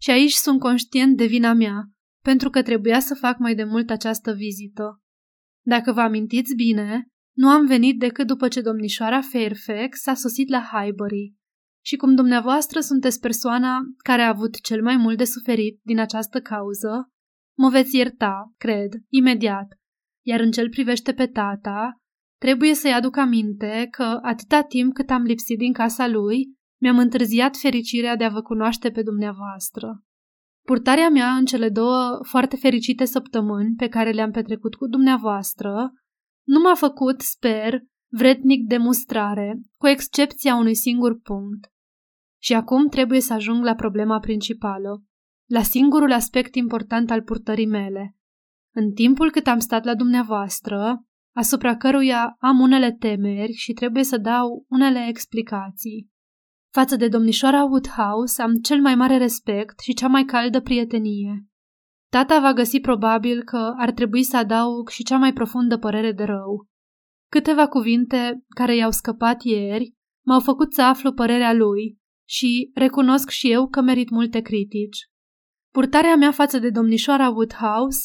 și 0.00 0.10
aici 0.10 0.32
sunt 0.32 0.60
conștient 0.60 1.16
de 1.16 1.26
vina 1.26 1.52
mea, 1.52 1.90
pentru 2.22 2.50
că 2.50 2.62
trebuia 2.62 3.00
să 3.00 3.14
fac 3.14 3.38
mai 3.38 3.54
de 3.54 3.64
mult 3.64 3.90
această 3.90 4.32
vizită. 4.32 5.02
Dacă 5.66 5.92
vă 5.92 6.00
amintiți 6.00 6.54
bine, 6.54 7.08
nu 7.36 7.48
am 7.48 7.66
venit 7.66 7.98
decât 7.98 8.26
după 8.26 8.48
ce 8.48 8.60
domnișoara 8.60 9.20
Fairfax 9.20 10.06
a 10.06 10.14
sosit 10.14 10.48
la 10.48 10.68
Highbury 10.72 11.34
și 11.84 11.96
cum 11.96 12.14
dumneavoastră 12.14 12.80
sunteți 12.80 13.20
persoana 13.20 13.78
care 13.96 14.22
a 14.22 14.28
avut 14.28 14.60
cel 14.60 14.82
mai 14.82 14.96
mult 14.96 15.18
de 15.18 15.24
suferit 15.24 15.80
din 15.82 15.98
această 15.98 16.40
cauză, 16.40 17.12
mă 17.58 17.68
veți 17.68 17.96
ierta, 17.96 18.52
cred, 18.56 18.92
imediat. 19.08 19.78
Iar 20.26 20.40
în 20.40 20.50
cel 20.50 20.68
privește 20.68 21.14
pe 21.14 21.26
tata, 21.26 22.00
trebuie 22.44 22.74
să-i 22.74 22.92
aduc 22.92 23.16
aminte 23.16 23.88
că 23.90 24.18
atâta 24.22 24.62
timp 24.62 24.94
cât 24.94 25.10
am 25.10 25.22
lipsit 25.22 25.58
din 25.58 25.72
casa 25.72 26.08
lui, 26.08 26.56
mi-am 26.80 26.98
întârziat 26.98 27.56
fericirea 27.56 28.16
de 28.16 28.24
a 28.24 28.28
vă 28.28 28.42
cunoaște 28.42 28.90
pe 28.90 29.02
dumneavoastră. 29.02 30.02
Purtarea 30.66 31.08
mea 31.08 31.30
în 31.30 31.44
cele 31.44 31.68
două 31.68 32.18
foarte 32.22 32.56
fericite 32.56 33.04
săptămâni 33.04 33.74
pe 33.76 33.88
care 33.88 34.10
le-am 34.10 34.30
petrecut 34.30 34.74
cu 34.74 34.86
dumneavoastră 34.86 35.92
nu 36.46 36.60
m-a 36.60 36.74
făcut, 36.74 37.20
sper, 37.20 37.82
vrednic 38.12 38.66
de 38.66 38.76
mustrare, 38.76 39.60
cu 39.76 39.86
excepția 39.86 40.54
unui 40.54 40.74
singur 40.74 41.20
punct. 41.20 41.66
Și 42.42 42.54
acum 42.54 42.88
trebuie 42.88 43.20
să 43.20 43.32
ajung 43.32 43.64
la 43.64 43.74
problema 43.74 44.18
principală, 44.18 45.02
la 45.50 45.62
singurul 45.62 46.12
aspect 46.12 46.54
important 46.54 47.10
al 47.10 47.22
purtării 47.22 47.66
mele. 47.66 48.16
În 48.74 48.92
timpul 48.92 49.30
cât 49.30 49.46
am 49.46 49.58
stat 49.58 49.84
la 49.84 49.94
dumneavoastră, 49.94 51.04
asupra 51.36 51.76
căruia 51.76 52.36
am 52.38 52.60
unele 52.60 52.92
temeri 52.92 53.52
și 53.52 53.72
trebuie 53.72 54.04
să 54.04 54.16
dau 54.16 54.64
unele 54.68 55.06
explicații. 55.08 56.12
Față 56.72 56.96
de 56.96 57.08
domnișoara 57.08 57.64
Woodhouse 57.64 58.42
am 58.42 58.54
cel 58.54 58.80
mai 58.80 58.94
mare 58.94 59.16
respect 59.16 59.80
și 59.80 59.94
cea 59.94 60.08
mai 60.08 60.24
caldă 60.24 60.60
prietenie. 60.60 61.46
Tata 62.10 62.40
va 62.40 62.52
găsi 62.52 62.80
probabil 62.80 63.42
că 63.42 63.72
ar 63.76 63.90
trebui 63.90 64.22
să 64.22 64.36
adaug 64.36 64.88
și 64.88 65.02
cea 65.02 65.16
mai 65.16 65.32
profundă 65.32 65.78
părere 65.78 66.12
de 66.12 66.24
rău. 66.24 66.68
Câteva 67.30 67.68
cuvinte 67.68 68.44
care 68.48 68.76
i-au 68.76 68.90
scăpat 68.90 69.42
ieri 69.42 69.94
m-au 70.26 70.40
făcut 70.40 70.72
să 70.72 70.82
aflu 70.82 71.12
părerea 71.12 71.52
lui 71.52 71.98
și 72.28 72.70
recunosc 72.74 73.28
și 73.28 73.50
eu 73.50 73.68
că 73.68 73.80
merit 73.80 74.10
multe 74.10 74.40
critici. 74.40 74.98
Purtarea 75.72 76.16
mea 76.16 76.30
față 76.30 76.58
de 76.58 76.70
domnișoara 76.70 77.28
Woodhouse 77.28 78.00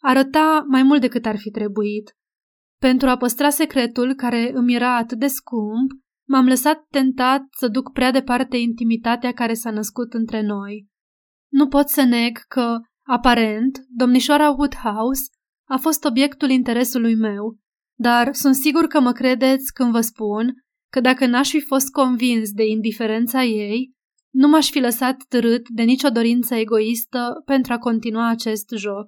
arăta 0.00 0.64
mai 0.68 0.82
mult 0.82 1.00
decât 1.00 1.26
ar 1.26 1.38
fi 1.38 1.50
trebuit. 1.50 2.14
Pentru 2.80 3.08
a 3.08 3.16
păstra 3.16 3.50
secretul 3.50 4.14
care 4.14 4.50
îmi 4.54 4.74
era 4.74 4.96
atât 4.96 5.18
de 5.18 5.26
scump, 5.26 5.90
m-am 6.28 6.46
lăsat 6.46 6.86
tentat 6.90 7.42
să 7.58 7.68
duc 7.68 7.92
prea 7.92 8.10
departe 8.10 8.56
intimitatea 8.56 9.32
care 9.32 9.54
s-a 9.54 9.70
născut 9.70 10.12
între 10.12 10.42
noi. 10.42 10.86
Nu 11.52 11.68
pot 11.68 11.88
să 11.88 12.02
neg 12.02 12.38
că, 12.48 12.78
aparent, 13.06 13.78
domnișoara 13.88 14.50
Woodhouse 14.50 15.22
a 15.68 15.76
fost 15.76 16.04
obiectul 16.04 16.50
interesului 16.50 17.14
meu, 17.14 17.58
dar 17.98 18.34
sunt 18.34 18.54
sigur 18.54 18.86
că 18.86 19.00
mă 19.00 19.12
credeți 19.12 19.72
când 19.72 19.90
vă 19.90 20.00
spun 20.00 20.52
că 20.92 21.00
dacă 21.00 21.26
n-aș 21.26 21.50
fi 21.50 21.60
fost 21.60 21.90
convins 21.90 22.50
de 22.52 22.66
indiferența 22.66 23.42
ei, 23.42 23.92
nu 24.32 24.48
m-aș 24.48 24.70
fi 24.70 24.78
lăsat 24.78 25.16
târât 25.28 25.68
de 25.68 25.82
nicio 25.82 26.08
dorință 26.08 26.54
egoistă 26.54 27.42
pentru 27.44 27.72
a 27.72 27.78
continua 27.78 28.28
acest 28.28 28.68
joc. 28.76 29.06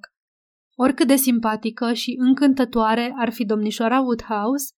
Oricât 0.74 1.06
de 1.06 1.16
simpatică 1.16 1.92
și 1.92 2.16
încântătoare 2.18 3.14
ar 3.16 3.32
fi 3.32 3.44
domnișoara 3.44 4.00
Woodhouse, 4.00 4.74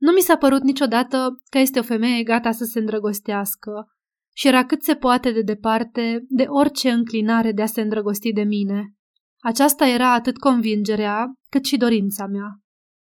nu 0.00 0.12
mi 0.12 0.20
s-a 0.20 0.36
părut 0.36 0.62
niciodată 0.62 1.42
că 1.50 1.58
este 1.58 1.78
o 1.78 1.82
femeie 1.82 2.22
gata 2.22 2.50
să 2.50 2.64
se 2.64 2.78
îndrăgostească 2.78 3.86
și 4.34 4.46
era 4.46 4.66
cât 4.66 4.82
se 4.82 4.94
poate 4.94 5.30
de 5.32 5.42
departe 5.42 6.24
de 6.28 6.44
orice 6.48 6.90
înclinare 6.90 7.52
de 7.52 7.62
a 7.62 7.66
se 7.66 7.80
îndrăgosti 7.80 8.32
de 8.32 8.42
mine. 8.42 8.94
Aceasta 9.38 9.86
era 9.86 10.12
atât 10.12 10.38
convingerea 10.38 11.32
cât 11.50 11.64
și 11.64 11.76
dorința 11.76 12.26
mea. 12.26 12.60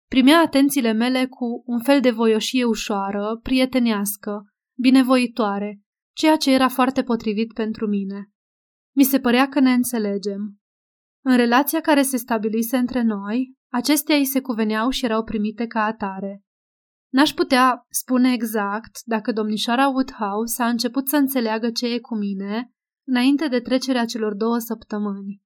Primea 0.10 0.40
atențiile 0.40 0.92
mele 0.92 1.26
cu 1.26 1.64
un 1.66 1.80
fel 1.80 2.02
de 2.02 2.12
voioșie 2.12 2.64
ușoară, 2.64 3.40
prietenească, 3.44 4.46
binevoitoare, 4.78 5.82
ceea 6.16 6.36
ce 6.36 6.54
era 6.54 6.68
foarte 6.68 7.04
potrivit 7.04 7.54
pentru 7.54 7.88
mine. 7.88 8.32
Mi 8.96 9.04
se 9.04 9.20
părea 9.20 9.48
că 9.50 9.60
ne 9.60 9.74
înțelegem. 9.74 10.60
În 11.28 11.36
relația 11.36 11.82
care 11.82 12.02
se 12.02 12.18
stabilise 12.18 12.78
între 12.78 13.02
noi, 13.02 13.54
acestea 13.72 14.16
îi 14.16 14.26
se 14.26 14.42
cuveneau 14.42 14.90
și 14.90 15.06
erau 15.06 15.24
primite 15.24 15.68
ca 15.68 15.84
atare. 15.84 16.44
N-aș 17.14 17.32
putea 17.34 17.86
spune 17.90 18.34
exact 18.34 18.98
dacă 19.06 19.32
domnișoara 19.32 19.88
Woodhouse 19.88 20.64
a 20.64 20.68
început 20.68 21.08
să 21.08 21.16
înțeleagă 21.16 21.72
ce 21.72 21.88
e 21.88 22.00
cu 22.00 22.16
mine 22.16 22.72
înainte 23.08 23.48
de 23.48 23.60
trecerea 23.60 24.06
celor 24.06 24.34
două 24.34 24.58
săptămâni. 24.58 25.42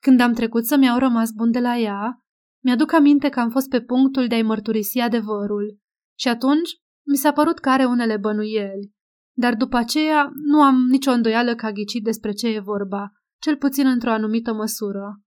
Când 0.00 0.20
am 0.20 0.32
trecut 0.32 0.66
să-mi 0.66 0.88
au 0.88 0.98
rămas 0.98 1.30
bun 1.30 1.50
de 1.50 1.60
la 1.60 1.76
ea, 1.76 2.22
mi-aduc 2.64 2.92
aminte 2.92 3.28
că 3.28 3.40
am 3.40 3.50
fost 3.50 3.68
pe 3.68 3.80
punctul 3.80 4.26
de 4.26 4.34
a-i 4.34 4.42
mărturisi 4.42 4.98
adevărul 4.98 5.78
și 6.18 6.28
atunci 6.28 6.70
mi 7.06 7.16
s-a 7.16 7.32
părut 7.32 7.58
că 7.58 7.68
are 7.68 7.84
unele 7.84 8.16
bănuieli, 8.16 8.92
dar 9.36 9.54
după 9.54 9.76
aceea 9.76 10.30
nu 10.34 10.62
am 10.62 10.76
nicio 10.76 11.10
îndoială 11.10 11.54
că 11.54 11.66
a 11.66 11.72
ghicit 11.72 12.04
despre 12.04 12.32
ce 12.32 12.48
e 12.48 12.60
vorba, 12.60 13.12
cel 13.42 13.56
puțin 13.56 13.86
într-o 13.86 14.10
anumită 14.10 14.52
măsură. 14.52 15.20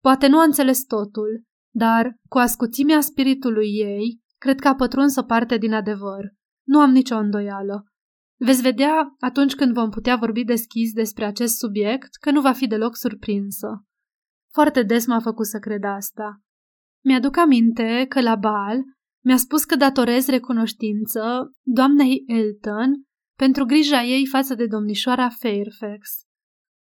Poate 0.00 0.26
nu 0.26 0.38
a 0.38 0.42
înțeles 0.42 0.84
totul, 0.84 1.42
dar 1.74 2.14
cu 2.28 2.38
ascuțimea 2.38 3.00
spiritului 3.00 3.68
ei, 3.68 4.20
cred 4.38 4.60
că 4.60 4.68
a 4.68 4.74
pătruns 4.74 5.16
o 5.16 5.22
parte 5.22 5.56
din 5.56 5.72
adevăr. 5.72 6.24
Nu 6.66 6.80
am 6.80 6.90
nicio 6.90 7.16
îndoială. 7.16 7.84
Veți 8.38 8.62
vedea, 8.62 9.14
atunci 9.18 9.54
când 9.54 9.72
vom 9.72 9.90
putea 9.90 10.16
vorbi 10.16 10.44
deschis 10.44 10.92
despre 10.92 11.24
acest 11.24 11.56
subiect, 11.56 12.14
că 12.14 12.30
nu 12.30 12.40
va 12.40 12.52
fi 12.52 12.66
deloc 12.66 12.96
surprinsă. 12.96 13.84
Foarte 14.52 14.82
des 14.82 15.06
m-a 15.06 15.20
făcut 15.20 15.46
să 15.46 15.58
cred 15.58 15.84
asta. 15.84 16.40
Mi-aduc 17.04 17.36
aminte 17.36 18.06
că 18.08 18.20
la 18.20 18.36
bal 18.36 18.78
mi-a 19.24 19.36
spus 19.36 19.64
că 19.64 19.76
datorez 19.76 20.26
recunoștință 20.26 21.50
doamnei 21.62 22.24
Elton 22.26 23.02
pentru 23.38 23.64
grija 23.64 24.02
ei 24.02 24.26
față 24.26 24.54
de 24.54 24.66
domnișoara 24.66 25.28
Fairfax. 25.28 26.28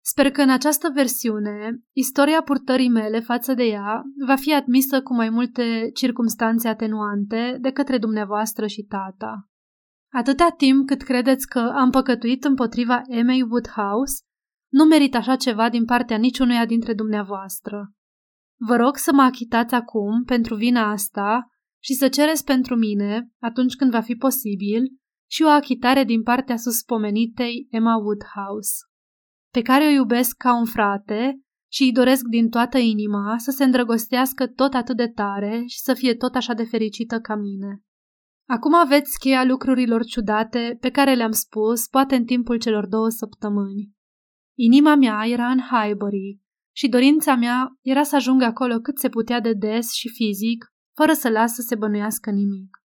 Sper 0.05 0.31
că 0.31 0.43
în 0.43 0.51
această 0.51 0.91
versiune, 0.95 1.83
istoria 1.93 2.43
purtării 2.43 2.89
mele 2.89 3.21
față 3.21 3.55
de 3.55 3.63
ea 3.63 4.03
va 4.27 4.35
fi 4.35 4.55
admisă 4.55 5.03
cu 5.03 5.15
mai 5.15 5.31
multe 5.31 5.91
circumstanțe 5.95 6.69
atenuante 6.69 7.59
de 7.61 7.71
către 7.71 7.99
dumneavoastră 7.99 8.67
și 8.67 8.83
tata. 8.83 9.49
Atâta 10.13 10.55
timp 10.57 10.87
cât 10.87 11.03
credeți 11.03 11.47
că 11.47 11.59
am 11.59 11.91
păcătuit 11.91 12.45
împotriva 12.45 13.03
Emei 13.07 13.43
Woodhouse, 13.43 14.23
nu 14.73 14.85
merit 14.85 15.15
așa 15.15 15.37
ceva 15.37 15.69
din 15.69 15.85
partea 15.85 16.17
niciunuia 16.17 16.67
dintre 16.67 16.95
dumneavoastră. 16.95 17.93
Vă 18.67 18.77
rog 18.77 18.97
să 18.97 19.13
mă 19.13 19.23
achitați 19.23 19.75
acum 19.75 20.25
pentru 20.25 20.55
vina 20.55 20.91
asta 20.91 21.47
și 21.83 21.95
să 21.95 22.09
cereți 22.09 22.45
pentru 22.45 22.77
mine, 22.77 23.31
atunci 23.41 23.75
când 23.75 23.91
va 23.91 24.01
fi 24.01 24.15
posibil, 24.15 24.83
și 25.31 25.43
o 25.43 25.49
achitare 25.49 26.05
din 26.05 26.23
partea 26.23 26.57
suspomenitei 26.57 27.67
Emma 27.71 27.97
Woodhouse, 27.97 28.73
pe 29.53 29.63
care 29.63 29.85
o 29.85 29.91
iubesc 29.91 30.37
ca 30.37 30.57
un 30.59 30.65
frate 30.65 31.41
și 31.73 31.83
îi 31.83 31.93
doresc 31.93 32.25
din 32.25 32.49
toată 32.49 32.79
inima 32.79 33.35
să 33.39 33.51
se 33.51 33.65
îndrăgostească 33.65 34.47
tot 34.47 34.75
atât 34.75 34.97
de 34.97 35.09
tare 35.09 35.65
și 35.67 35.79
să 35.79 35.95
fie 35.95 36.15
tot 36.15 36.35
așa 36.35 36.55
de 36.55 36.65
fericită 36.65 37.21
ca 37.21 37.35
mine. 37.35 37.83
Acum 38.49 38.75
aveți 38.75 39.19
cheia 39.19 39.45
lucrurilor 39.45 40.05
ciudate 40.05 40.77
pe 40.81 40.91
care 40.91 41.15
le-am 41.15 41.31
spus, 41.31 41.89
poate 41.89 42.15
în 42.15 42.25
timpul 42.25 42.59
celor 42.59 42.87
două 42.87 43.09
săptămâni. 43.09 43.91
Inima 44.59 44.95
mea 44.95 45.25
era 45.27 45.51
în 45.51 45.59
Highbury 45.59 46.41
și 46.75 46.89
dorința 46.89 47.35
mea 47.35 47.79
era 47.81 48.03
să 48.03 48.17
ajung 48.17 48.43
acolo 48.43 48.79
cât 48.79 48.99
se 48.99 49.09
putea 49.09 49.41
de 49.41 49.53
des 49.53 49.93
și 49.93 50.09
fizic, 50.09 50.73
fără 50.97 51.13
să 51.13 51.29
las 51.29 51.55
să 51.55 51.63
se 51.63 51.75
bănuiască 51.75 52.31
nimic. 52.31 52.77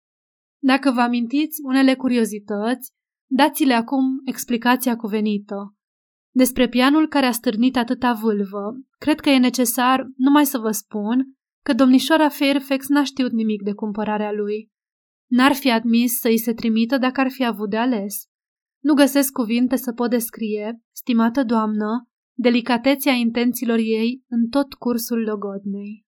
Dacă 0.63 0.91
vă 0.91 1.01
amintiți 1.01 1.61
unele 1.63 1.95
curiozități, 1.95 2.93
dați-le 3.31 3.75
acum 3.75 4.05
explicația 4.25 4.97
cuvenită. 4.97 5.76
Despre 6.37 6.69
pianul 6.69 7.09
care 7.09 7.27
a 7.27 7.31
stârnit 7.31 7.77
atâta 7.77 8.13
vâlvă, 8.13 8.75
cred 8.99 9.21
că 9.21 9.29
e 9.29 9.39
necesar 9.39 10.07
numai 10.17 10.47
să 10.47 10.59
vă 10.59 10.71
spun 10.71 11.37
că 11.65 11.73
domnișoara 11.73 12.29
Fairfax 12.29 12.89
n-a 12.89 13.05
știut 13.05 13.33
nimic 13.33 13.63
de 13.63 13.73
cumpărarea 13.73 14.33
lui. 14.33 14.71
N-ar 15.31 15.53
fi 15.53 15.71
admis 15.71 16.19
să 16.19 16.29
îi 16.29 16.39
se 16.39 16.53
trimită 16.53 16.99
dacă 16.99 17.21
ar 17.21 17.31
fi 17.31 17.45
avut 17.45 17.71
de 17.71 17.77
ales. 17.77 18.27
Nu 18.83 18.95
găsesc 18.95 19.33
cuvinte 19.33 19.77
să 19.77 19.93
pot 19.93 20.11
descrie, 20.11 20.83
stimată 20.93 21.45
doamnă, 21.45 22.09
delicatețea 22.39 23.13
intențiilor 23.13 23.79
ei 23.79 24.25
în 24.29 24.49
tot 24.49 24.75
cursul 24.75 25.23
logodnei. 25.23 26.07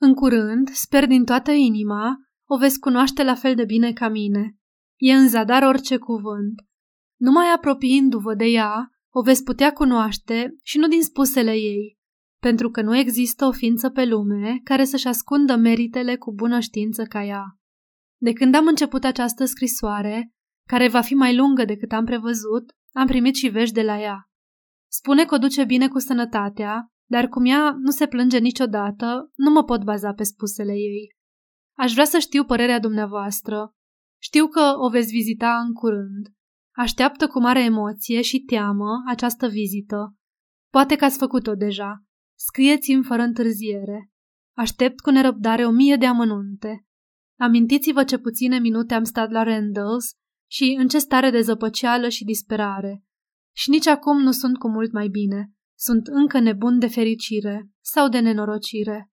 În 0.00 0.14
curând, 0.14 0.68
sper 0.68 1.06
din 1.06 1.24
toată 1.24 1.50
inima, 1.50 2.16
o 2.48 2.56
veți 2.56 2.80
cunoaște 2.80 3.22
la 3.22 3.34
fel 3.34 3.54
de 3.54 3.64
bine 3.64 3.92
ca 3.92 4.08
mine. 4.08 4.56
E 4.96 5.12
în 5.12 5.28
zadar 5.28 5.62
orice 5.62 5.96
cuvânt. 5.96 6.54
Numai 7.20 7.46
apropiindu-vă 7.54 8.34
de 8.34 8.44
ea, 8.44 8.90
o 9.12 9.22
veți 9.22 9.44
putea 9.44 9.72
cunoaște 9.72 10.54
și 10.62 10.78
nu 10.78 10.88
din 10.88 11.02
spusele 11.02 11.52
ei, 11.52 11.98
pentru 12.40 12.70
că 12.70 12.82
nu 12.82 12.96
există 12.96 13.44
o 13.44 13.52
ființă 13.52 13.90
pe 13.90 14.04
lume 14.04 14.60
care 14.64 14.84
să-și 14.84 15.06
ascundă 15.06 15.56
meritele 15.56 16.16
cu 16.16 16.32
bună 16.32 16.60
știință 16.60 17.04
ca 17.04 17.24
ea. 17.24 17.44
De 18.20 18.32
când 18.32 18.54
am 18.54 18.66
început 18.66 19.04
această 19.04 19.44
scrisoare, 19.44 20.32
care 20.68 20.88
va 20.88 21.00
fi 21.00 21.14
mai 21.14 21.36
lungă 21.36 21.64
decât 21.64 21.92
am 21.92 22.04
prevăzut, 22.04 22.64
am 22.92 23.06
primit 23.06 23.34
și 23.34 23.48
vești 23.48 23.74
de 23.74 23.82
la 23.82 24.00
ea. 24.00 24.30
Spune 24.90 25.24
că 25.24 25.34
o 25.34 25.38
duce 25.38 25.64
bine 25.64 25.88
cu 25.88 25.98
sănătatea, 25.98 26.86
dar 27.10 27.28
cum 27.28 27.44
ea 27.44 27.70
nu 27.70 27.90
se 27.90 28.06
plânge 28.06 28.38
niciodată, 28.38 29.30
nu 29.36 29.50
mă 29.50 29.64
pot 29.64 29.84
baza 29.84 30.12
pe 30.12 30.22
spusele 30.22 30.72
ei. 30.72 31.14
Aș 31.78 31.92
vrea 31.92 32.04
să 32.04 32.18
știu 32.18 32.44
părerea 32.44 32.80
dumneavoastră. 32.80 33.74
Știu 34.22 34.46
că 34.46 34.72
o 34.76 34.88
veți 34.88 35.10
vizita 35.10 35.58
în 35.58 35.72
curând. 35.72 36.26
Așteaptă 36.80 37.26
cu 37.26 37.40
mare 37.40 37.64
emoție 37.64 38.22
și 38.22 38.38
teamă 38.38 39.02
această 39.06 39.46
vizită. 39.48 40.14
Poate 40.72 40.96
că 40.96 41.04
ați 41.04 41.18
făcut-o 41.18 41.54
deja. 41.54 42.04
Scrieți-mi 42.38 43.04
fără 43.04 43.22
întârziere. 43.22 44.10
Aștept 44.56 45.00
cu 45.00 45.10
nerăbdare 45.10 45.66
o 45.66 45.70
mie 45.70 45.96
de 45.96 46.06
amănunte. 46.06 46.86
Amintiți-vă 47.38 48.04
ce 48.04 48.18
puține 48.18 48.58
minute 48.58 48.94
am 48.94 49.04
stat 49.04 49.30
la 49.30 49.42
Randalls 49.42 50.12
și 50.50 50.76
în 50.78 50.88
ce 50.88 50.98
stare 50.98 51.30
de 51.30 51.40
zăpăceală 51.40 52.08
și 52.08 52.24
disperare. 52.24 53.04
Și 53.56 53.70
nici 53.70 53.86
acum 53.86 54.22
nu 54.22 54.30
sunt 54.30 54.58
cu 54.58 54.70
mult 54.70 54.92
mai 54.92 55.08
bine. 55.08 55.52
Sunt 55.78 56.06
încă 56.06 56.38
nebun 56.38 56.78
de 56.78 56.86
fericire 56.86 57.68
sau 57.80 58.08
de 58.08 58.18
nenorocire. 58.18 59.10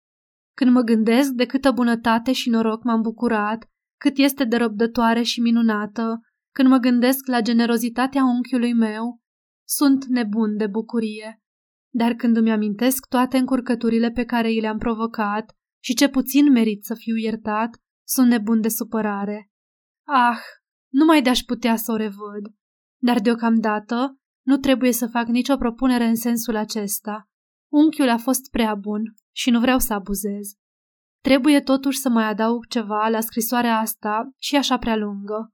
Când 0.57 0.71
mă 0.71 0.81
gândesc 0.81 1.31
de 1.31 1.47
câtă 1.47 1.71
bunătate 1.71 2.33
și 2.33 2.51
noroc 2.51 2.85
m-am 2.85 3.01
bucurat, 3.01 3.71
cât 4.01 4.17
este 4.17 4.45
de 4.45 4.57
răbdătoare 4.57 5.23
și 5.23 5.41
minunată, 5.41 6.21
când 6.53 6.69
mă 6.69 6.77
gândesc 6.77 7.27
la 7.27 7.41
generozitatea 7.41 8.25
unchiului 8.25 8.73
meu, 8.73 9.21
sunt 9.69 10.05
nebun 10.05 10.57
de 10.57 10.67
bucurie. 10.67 11.43
Dar 11.95 12.13
când 12.13 12.37
îmi 12.37 12.51
amintesc 12.51 13.07
toate 13.07 13.37
încurcăturile 13.37 14.11
pe 14.11 14.25
care 14.25 14.53
i 14.53 14.61
le-am 14.61 14.79
provocat 14.79 15.57
și 15.83 15.95
ce 15.95 16.09
puțin 16.09 16.53
merit 16.53 16.85
să 16.85 16.95
fiu 16.95 17.17
iertat, 17.17 17.71
sunt 18.07 18.29
nebun 18.29 18.61
de 18.61 18.69
supărare. 18.69 19.51
Ah, 20.07 20.39
nu 20.93 21.05
mai 21.05 21.23
de-aș 21.23 21.41
putea 21.41 21.77
să 21.77 21.93
o 21.93 21.97
revăd. 21.97 22.55
dar 23.03 23.21
deocamdată 23.21 24.17
nu 24.47 24.57
trebuie 24.57 24.93
să 24.93 25.07
fac 25.07 25.27
nicio 25.27 25.57
propunere 25.57 26.05
în 26.05 26.17
sensul 26.17 26.57
acesta. 26.57 27.29
Unchiul 27.73 28.09
a 28.09 28.17
fost 28.17 28.51
prea 28.51 28.75
bun 28.75 29.03
și 29.35 29.51
nu 29.51 29.61
vreau 29.61 29.79
să 29.79 29.93
abuzez. 29.93 30.53
Trebuie 31.23 31.61
totuși 31.61 31.99
să 31.99 32.09
mai 32.09 32.25
adaug 32.25 32.67
ceva 32.67 33.09
la 33.09 33.21
scrisoarea 33.21 33.79
asta 33.79 34.33
și 34.39 34.57
așa 34.57 34.79
prea 34.79 34.97
lungă. 34.97 35.53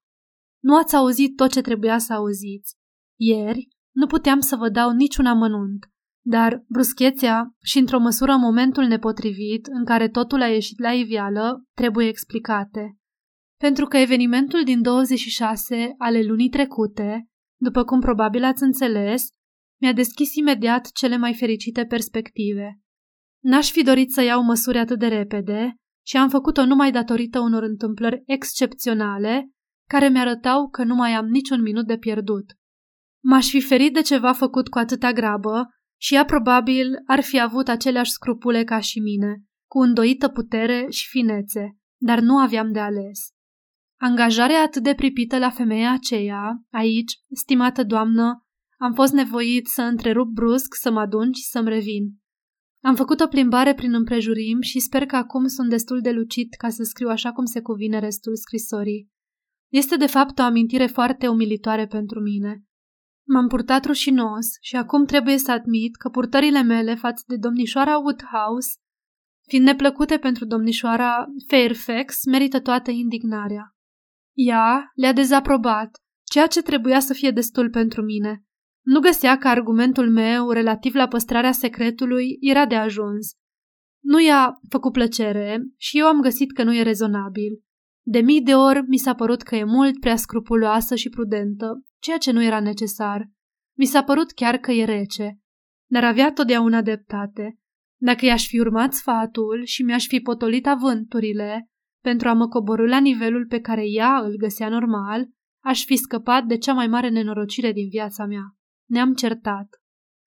Nu 0.62 0.76
ați 0.76 0.96
auzit 0.96 1.36
tot 1.36 1.50
ce 1.50 1.60
trebuia 1.60 1.98
să 1.98 2.12
auziți. 2.12 2.74
Ieri 3.20 3.68
nu 3.94 4.06
puteam 4.06 4.40
să 4.40 4.56
vă 4.56 4.68
dau 4.68 4.90
niciun 4.92 5.26
amănunt, 5.26 5.86
dar 6.24 6.64
bruschețea 6.68 7.54
și 7.62 7.78
într-o 7.78 7.98
măsură 7.98 8.36
momentul 8.36 8.84
nepotrivit 8.84 9.66
în 9.66 9.84
care 9.84 10.08
totul 10.08 10.42
a 10.42 10.46
ieșit 10.46 10.80
la 10.80 10.92
iveală 10.92 11.64
trebuie 11.74 12.08
explicate. 12.08 12.96
Pentru 13.58 13.86
că 13.86 13.96
evenimentul 13.96 14.64
din 14.64 14.82
26 14.82 15.94
ale 15.98 16.22
lunii 16.22 16.48
trecute, 16.48 17.26
după 17.60 17.84
cum 17.84 18.00
probabil 18.00 18.44
ați 18.44 18.62
înțeles, 18.62 19.28
mi-a 19.80 19.92
deschis 19.92 20.34
imediat 20.34 20.90
cele 20.92 21.16
mai 21.16 21.34
fericite 21.34 21.84
perspective. 21.84 22.80
N-aș 23.42 23.70
fi 23.70 23.82
dorit 23.82 24.10
să 24.10 24.22
iau 24.22 24.42
măsuri 24.42 24.78
atât 24.78 24.98
de 24.98 25.06
repede 25.06 25.74
și 26.06 26.16
am 26.16 26.28
făcut-o 26.28 26.64
numai 26.64 26.92
datorită 26.92 27.40
unor 27.40 27.62
întâmplări 27.62 28.22
excepționale 28.26 29.50
care 29.88 30.08
mi-arătau 30.08 30.68
că 30.68 30.84
nu 30.84 30.94
mai 30.94 31.12
am 31.12 31.26
niciun 31.26 31.62
minut 31.62 31.86
de 31.86 31.98
pierdut. 31.98 32.44
M-aș 33.24 33.48
fi 33.48 33.60
ferit 33.60 33.94
de 33.94 34.00
ceva 34.00 34.32
făcut 34.32 34.68
cu 34.68 34.78
atâta 34.78 35.12
grabă 35.12 35.68
și 36.00 36.14
ea 36.14 36.24
probabil 36.24 37.02
ar 37.06 37.20
fi 37.20 37.40
avut 37.40 37.68
aceleași 37.68 38.10
scrupule 38.10 38.64
ca 38.64 38.80
și 38.80 38.98
mine, 38.98 39.42
cu 39.70 39.78
îndoită 39.78 40.28
putere 40.28 40.86
și 40.90 41.08
finețe, 41.08 41.76
dar 42.00 42.20
nu 42.20 42.38
aveam 42.38 42.72
de 42.72 42.78
ales. 42.78 43.32
Angajarea 44.00 44.62
atât 44.62 44.82
de 44.82 44.94
pripită 44.94 45.38
la 45.38 45.50
femeia 45.50 45.92
aceea, 45.92 46.62
aici, 46.70 47.12
stimată 47.34 47.84
doamnă, 47.84 48.46
am 48.78 48.92
fost 48.92 49.12
nevoit 49.12 49.66
să 49.66 49.82
întrerup 49.82 50.28
brusc, 50.28 50.74
să 50.80 50.90
mă 50.90 51.00
adun 51.00 51.32
și 51.32 51.42
să-mi 51.42 51.68
revin. 51.68 52.18
Am 52.84 52.94
făcut 52.94 53.20
o 53.20 53.26
plimbare 53.26 53.74
prin 53.74 53.94
împrejurim 53.94 54.60
și 54.60 54.78
sper 54.80 55.06
că 55.06 55.16
acum 55.16 55.46
sunt 55.46 55.68
destul 55.68 56.00
de 56.00 56.10
lucid 56.10 56.54
ca 56.58 56.68
să 56.68 56.82
scriu 56.82 57.08
așa 57.08 57.32
cum 57.32 57.44
se 57.44 57.60
cuvine 57.60 57.98
restul 57.98 58.36
scrisorii. 58.36 59.08
Este 59.72 59.96
de 59.96 60.06
fapt 60.06 60.38
o 60.38 60.42
amintire 60.42 60.86
foarte 60.86 61.28
umilitoare 61.28 61.86
pentru 61.86 62.20
mine. 62.20 62.62
M-am 63.26 63.48
purtat 63.48 63.84
rușinos 63.84 64.46
și 64.60 64.76
acum 64.76 65.04
trebuie 65.04 65.38
să 65.38 65.52
admit 65.52 65.96
că 65.96 66.08
purtările 66.08 66.62
mele 66.62 66.94
față 66.94 67.24
de 67.26 67.36
domnișoara 67.36 67.98
Woodhouse, 67.98 68.68
fiind 69.48 69.64
neplăcute 69.64 70.18
pentru 70.18 70.44
domnișoara 70.44 71.26
Fairfax, 71.48 72.24
merită 72.24 72.60
toată 72.60 72.90
indignarea. 72.90 73.76
Ea 74.36 74.90
le-a 74.94 75.12
dezaprobat, 75.12 75.90
ceea 76.24 76.46
ce 76.46 76.62
trebuia 76.62 77.00
să 77.00 77.12
fie 77.12 77.30
destul 77.30 77.70
pentru 77.70 78.02
mine. 78.02 78.42
Nu 78.84 79.00
găsea 79.00 79.38
că 79.38 79.48
argumentul 79.48 80.10
meu 80.10 80.50
relativ 80.50 80.94
la 80.94 81.08
păstrarea 81.08 81.52
secretului 81.52 82.36
era 82.40 82.66
de 82.66 82.74
ajuns. 82.74 83.32
Nu 84.04 84.20
i-a 84.20 84.60
făcut 84.68 84.92
plăcere 84.92 85.62
și 85.76 85.98
eu 85.98 86.06
am 86.06 86.20
găsit 86.20 86.52
că 86.52 86.62
nu 86.62 86.74
e 86.74 86.82
rezonabil. 86.82 87.62
De 88.10 88.20
mii 88.20 88.42
de 88.42 88.54
ori 88.54 88.84
mi 88.86 88.96
s-a 88.96 89.14
părut 89.14 89.42
că 89.42 89.56
e 89.56 89.64
mult 89.64 90.00
prea 90.00 90.16
scrupuloasă 90.16 90.94
și 90.94 91.08
prudentă, 91.08 91.84
ceea 91.98 92.18
ce 92.18 92.32
nu 92.32 92.42
era 92.42 92.60
necesar. 92.60 93.28
Mi 93.78 93.84
s-a 93.84 94.02
părut 94.02 94.32
chiar 94.32 94.56
că 94.56 94.72
e 94.72 94.84
rece, 94.84 95.38
dar 95.90 96.04
avea 96.04 96.32
totdeauna 96.32 96.82
dreptate. 96.82 97.58
Dacă 98.00 98.24
i-aș 98.24 98.46
fi 98.46 98.58
urmat 98.58 98.92
sfatul 98.92 99.64
și 99.64 99.82
mi-aș 99.82 100.06
fi 100.06 100.20
potolit 100.20 100.66
avânturile 100.66 101.68
pentru 102.02 102.28
a 102.28 102.32
mă 102.32 102.48
coborâ 102.48 102.86
la 102.86 103.00
nivelul 103.00 103.46
pe 103.46 103.60
care 103.60 103.82
ea 103.84 104.16
îl 104.16 104.36
găsea 104.36 104.68
normal, 104.68 105.28
aș 105.64 105.84
fi 105.84 105.96
scăpat 105.96 106.44
de 106.44 106.56
cea 106.56 106.72
mai 106.72 106.86
mare 106.86 107.08
nenorocire 107.08 107.72
din 107.72 107.88
viața 107.88 108.24
mea. 108.26 108.56
Ne-am 108.90 109.14
certat. 109.14 109.68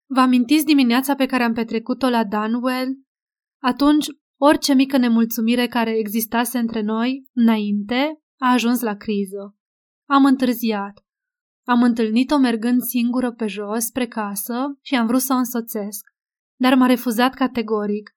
Vă 0.10 0.20
amintiți 0.20 0.66
dimineața 0.66 1.16
pe 1.16 1.26
care 1.26 1.44
am 1.44 1.54
petrecut-o 1.54 2.10
la 2.10 2.24
Dunwell? 2.24 3.00
Atunci, 3.62 4.08
orice 4.43 4.73
mică 4.73 4.97
nemulțumire 4.97 5.67
care 5.67 5.97
existase 5.97 6.58
între 6.58 6.82
noi, 6.82 7.30
înainte, 7.34 8.21
a 8.38 8.51
ajuns 8.51 8.82
la 8.82 8.95
criză. 8.95 9.56
Am 10.10 10.25
întârziat. 10.25 11.06
Am 11.67 11.84
întâlnit-o 11.84 12.38
mergând 12.38 12.82
singură 12.82 13.32
pe 13.32 13.47
jos, 13.47 13.86
spre 13.86 14.08
casă, 14.08 14.77
și 14.82 14.95
am 14.95 15.08
vrut 15.08 15.21
să 15.21 15.34
o 15.34 15.38
însoțesc. 15.38 16.06
Dar 16.60 16.75
m-a 16.75 16.86
refuzat 16.86 17.34
categoric. 17.34 18.10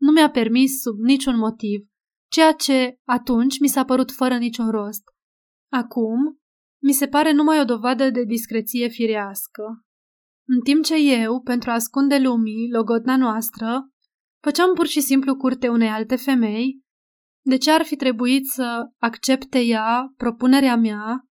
Nu 0.00 0.12
mi-a 0.12 0.30
permis 0.30 0.80
sub 0.80 0.98
niciun 0.98 1.36
motiv, 1.36 1.88
ceea 2.30 2.52
ce 2.52 2.98
atunci 3.04 3.60
mi 3.60 3.68
s-a 3.68 3.84
părut 3.84 4.10
fără 4.10 4.36
niciun 4.36 4.70
rost. 4.70 5.02
Acum, 5.72 6.38
mi 6.82 6.92
se 6.92 7.06
pare 7.06 7.32
numai 7.32 7.60
o 7.60 7.64
dovadă 7.64 8.10
de 8.10 8.24
discreție 8.24 8.88
firească. 8.88 9.62
În 10.46 10.60
timp 10.60 10.84
ce 10.84 10.96
eu, 10.96 11.40
pentru 11.40 11.70
a 11.70 11.74
ascunde 11.74 12.18
lumii 12.18 12.70
logodna 12.72 13.16
noastră, 13.16 13.90
făceam 14.40 14.74
pur 14.74 14.86
și 14.86 15.00
simplu 15.00 15.36
curte 15.36 15.68
unei 15.68 15.88
alte 15.88 16.16
femei, 16.16 16.82
de 17.44 17.56
ce 17.56 17.70
ar 17.70 17.82
fi 17.82 17.96
trebuit 17.96 18.46
să 18.46 18.84
accepte 18.98 19.60
ea 19.60 20.12
propunerea 20.16 20.76
mea 20.76 21.28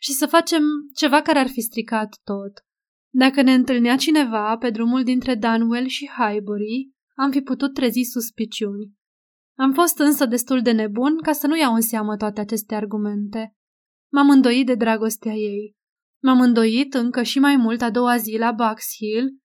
și 0.00 0.12
să 0.12 0.26
facem 0.26 0.62
ceva 0.94 1.22
care 1.22 1.38
ar 1.38 1.48
fi 1.48 1.60
stricat 1.60 2.20
tot? 2.24 2.52
Dacă 3.10 3.42
ne 3.42 3.54
întâlnea 3.54 3.96
cineva 3.96 4.56
pe 4.56 4.70
drumul 4.70 5.04
dintre 5.04 5.34
Danwell 5.34 5.86
și 5.86 6.10
Highbury, 6.18 6.90
am 7.14 7.30
fi 7.30 7.40
putut 7.40 7.74
trezi 7.74 8.02
suspiciuni. 8.02 8.92
Am 9.56 9.72
fost 9.72 9.98
însă 9.98 10.26
destul 10.26 10.62
de 10.62 10.70
nebun 10.72 11.20
ca 11.22 11.32
să 11.32 11.46
nu 11.46 11.56
iau 11.56 11.74
în 11.74 11.80
seamă 11.80 12.16
toate 12.16 12.40
aceste 12.40 12.74
argumente. 12.74 13.54
M-am 14.12 14.30
îndoit 14.30 14.66
de 14.66 14.74
dragostea 14.74 15.32
ei. 15.32 15.76
M-am 16.22 16.40
îndoit 16.40 16.94
încă 16.94 17.22
și 17.22 17.38
mai 17.38 17.56
mult 17.56 17.80
a 17.80 17.90
doua 17.90 18.16
zi 18.16 18.36
la 18.38 18.52
Box 18.52 18.84
Hill, 18.96 19.38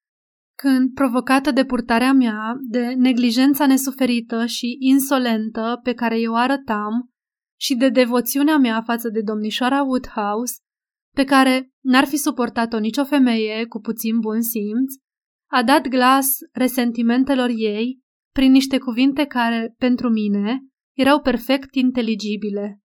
când, 0.56 0.94
provocată 0.94 1.52
de 1.52 1.66
purtarea 1.66 2.13
mea, 2.13 2.56
de 2.70 2.86
neglijența 2.86 3.66
nesuferită 3.66 4.46
și 4.46 4.76
insolentă 4.80 5.80
pe 5.84 5.94
care 5.94 6.20
eu 6.20 6.36
arătam 6.36 7.10
și 7.60 7.76
de 7.76 7.89
devoțiunea 7.89 8.58
mea 8.58 8.82
față 8.82 9.10
de 9.10 9.22
domnișoara 9.22 9.82
Woodhouse, 9.82 10.54
pe 11.16 11.24
care 11.24 11.72
n-ar 11.84 12.06
fi 12.06 12.18
suportat-o 12.18 12.80
nicio 12.80 13.04
femeie 13.04 13.66
cu 13.66 13.80
puțin 13.80 14.20
bun 14.20 14.42
simț, 14.42 14.94
a 15.52 15.63
dat 15.63 15.88
glas 15.88 16.28
resentimentelor 16.52 17.50
ei 17.56 18.02
prin 18.34 18.52
niște 18.52 18.78
cuvinte 18.78 19.26
care, 19.26 19.74
pentru 19.78 20.10
mine, 20.10 20.60
erau 20.98 21.22
perfect 21.22 21.76
inteligibile. 21.76 22.82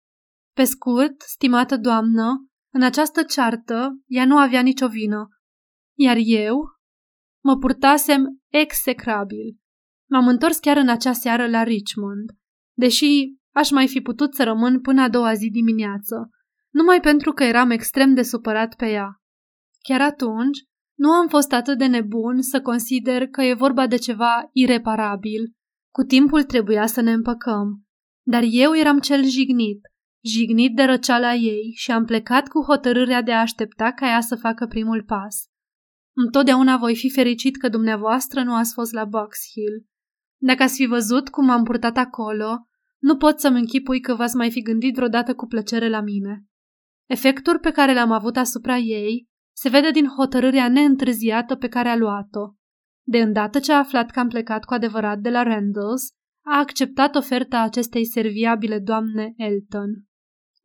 Pe 0.54 0.64
scurt, 0.64 1.20
stimată 1.20 1.76
doamnă, 1.76 2.48
în 2.72 2.82
această 2.82 3.22
ceartă 3.22 3.98
ea 4.06 4.26
nu 4.26 4.36
avea 4.36 4.60
nicio 4.60 4.88
vină, 4.88 5.28
iar 5.98 6.16
eu 6.20 6.75
mă 7.46 7.56
purtasem 7.56 8.40
execrabil. 8.52 9.56
M-am 10.10 10.26
întors 10.28 10.58
chiar 10.58 10.76
în 10.76 10.88
acea 10.88 11.12
seară 11.12 11.48
la 11.48 11.62
Richmond, 11.62 12.30
deși 12.78 13.34
aș 13.54 13.70
mai 13.70 13.88
fi 13.88 14.00
putut 14.00 14.34
să 14.34 14.44
rămân 14.44 14.80
până 14.80 15.02
a 15.02 15.08
doua 15.08 15.34
zi 15.34 15.50
dimineață, 15.50 16.30
numai 16.70 17.00
pentru 17.00 17.32
că 17.32 17.44
eram 17.44 17.70
extrem 17.70 18.14
de 18.14 18.22
supărat 18.22 18.74
pe 18.74 18.86
ea. 18.86 19.08
Chiar 19.82 20.00
atunci, 20.00 20.58
nu 20.98 21.10
am 21.10 21.28
fost 21.28 21.52
atât 21.52 21.78
de 21.78 21.86
nebun 21.86 22.42
să 22.42 22.60
consider 22.60 23.26
că 23.26 23.42
e 23.42 23.54
vorba 23.54 23.86
de 23.86 23.96
ceva 23.96 24.48
ireparabil. 24.52 25.52
Cu 25.94 26.02
timpul 26.02 26.42
trebuia 26.42 26.86
să 26.86 27.00
ne 27.00 27.12
împăcăm. 27.12 27.84
Dar 28.22 28.42
eu 28.46 28.76
eram 28.76 28.98
cel 28.98 29.24
jignit, 29.24 29.80
jignit 30.24 30.76
de 30.76 30.82
răceala 30.82 31.34
ei 31.34 31.72
și 31.74 31.90
am 31.90 32.04
plecat 32.04 32.48
cu 32.48 32.62
hotărârea 32.62 33.22
de 33.22 33.32
a 33.32 33.40
aștepta 33.40 33.92
ca 33.92 34.06
ea 34.06 34.20
să 34.20 34.36
facă 34.36 34.66
primul 34.66 35.02
pas. 35.02 35.54
Întotdeauna 36.24 36.76
voi 36.76 36.96
fi 36.96 37.10
fericit 37.10 37.56
că 37.56 37.68
dumneavoastră 37.68 38.42
nu 38.42 38.54
ați 38.54 38.72
fost 38.72 38.92
la 38.92 39.04
Box 39.04 39.38
Hill. 39.52 39.86
Dacă 40.40 40.62
ați 40.62 40.76
fi 40.76 40.86
văzut 40.86 41.28
cum 41.28 41.50
am 41.50 41.64
purtat 41.64 41.96
acolo, 41.96 42.66
nu 42.98 43.16
pot 43.16 43.40
să-mi 43.40 43.58
închipui 43.58 44.00
că 44.00 44.14
v-ați 44.14 44.36
mai 44.36 44.50
fi 44.50 44.62
gândit 44.62 44.94
vreodată 44.94 45.34
cu 45.34 45.46
plăcere 45.46 45.88
la 45.88 46.00
mine. 46.00 46.44
Efectul 47.08 47.58
pe 47.58 47.70
care 47.70 47.94
l-am 47.94 48.10
avut 48.10 48.36
asupra 48.36 48.76
ei 48.76 49.28
se 49.56 49.68
vede 49.68 49.90
din 49.90 50.06
hotărârea 50.06 50.68
neîntârziată 50.68 51.54
pe 51.54 51.68
care 51.68 51.88
a 51.88 51.96
luat-o. 51.96 52.54
De 53.06 53.18
îndată 53.18 53.58
ce 53.58 53.72
a 53.72 53.78
aflat 53.78 54.10
că 54.10 54.20
am 54.20 54.28
plecat 54.28 54.64
cu 54.64 54.74
adevărat 54.74 55.18
de 55.18 55.30
la 55.30 55.42
Randalls, 55.42 56.10
a 56.44 56.58
acceptat 56.58 57.14
oferta 57.14 57.60
acestei 57.60 58.06
serviabile 58.06 58.78
doamne 58.78 59.32
Elton. 59.36 59.90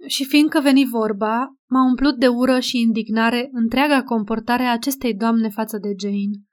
Și 0.08 0.26
fiindcă 0.26 0.60
veni 0.60 0.86
vorba, 0.86 1.56
m-a 1.72 1.86
umplut 1.86 2.16
de 2.16 2.28
ură 2.28 2.60
și 2.60 2.80
indignare 2.80 3.50
întreaga 3.52 4.04
comportare 4.04 4.64
a 4.64 4.72
acestei 4.72 5.16
doamne 5.16 5.50
față 5.50 5.78
de 5.78 5.94
Jane. 6.00 6.46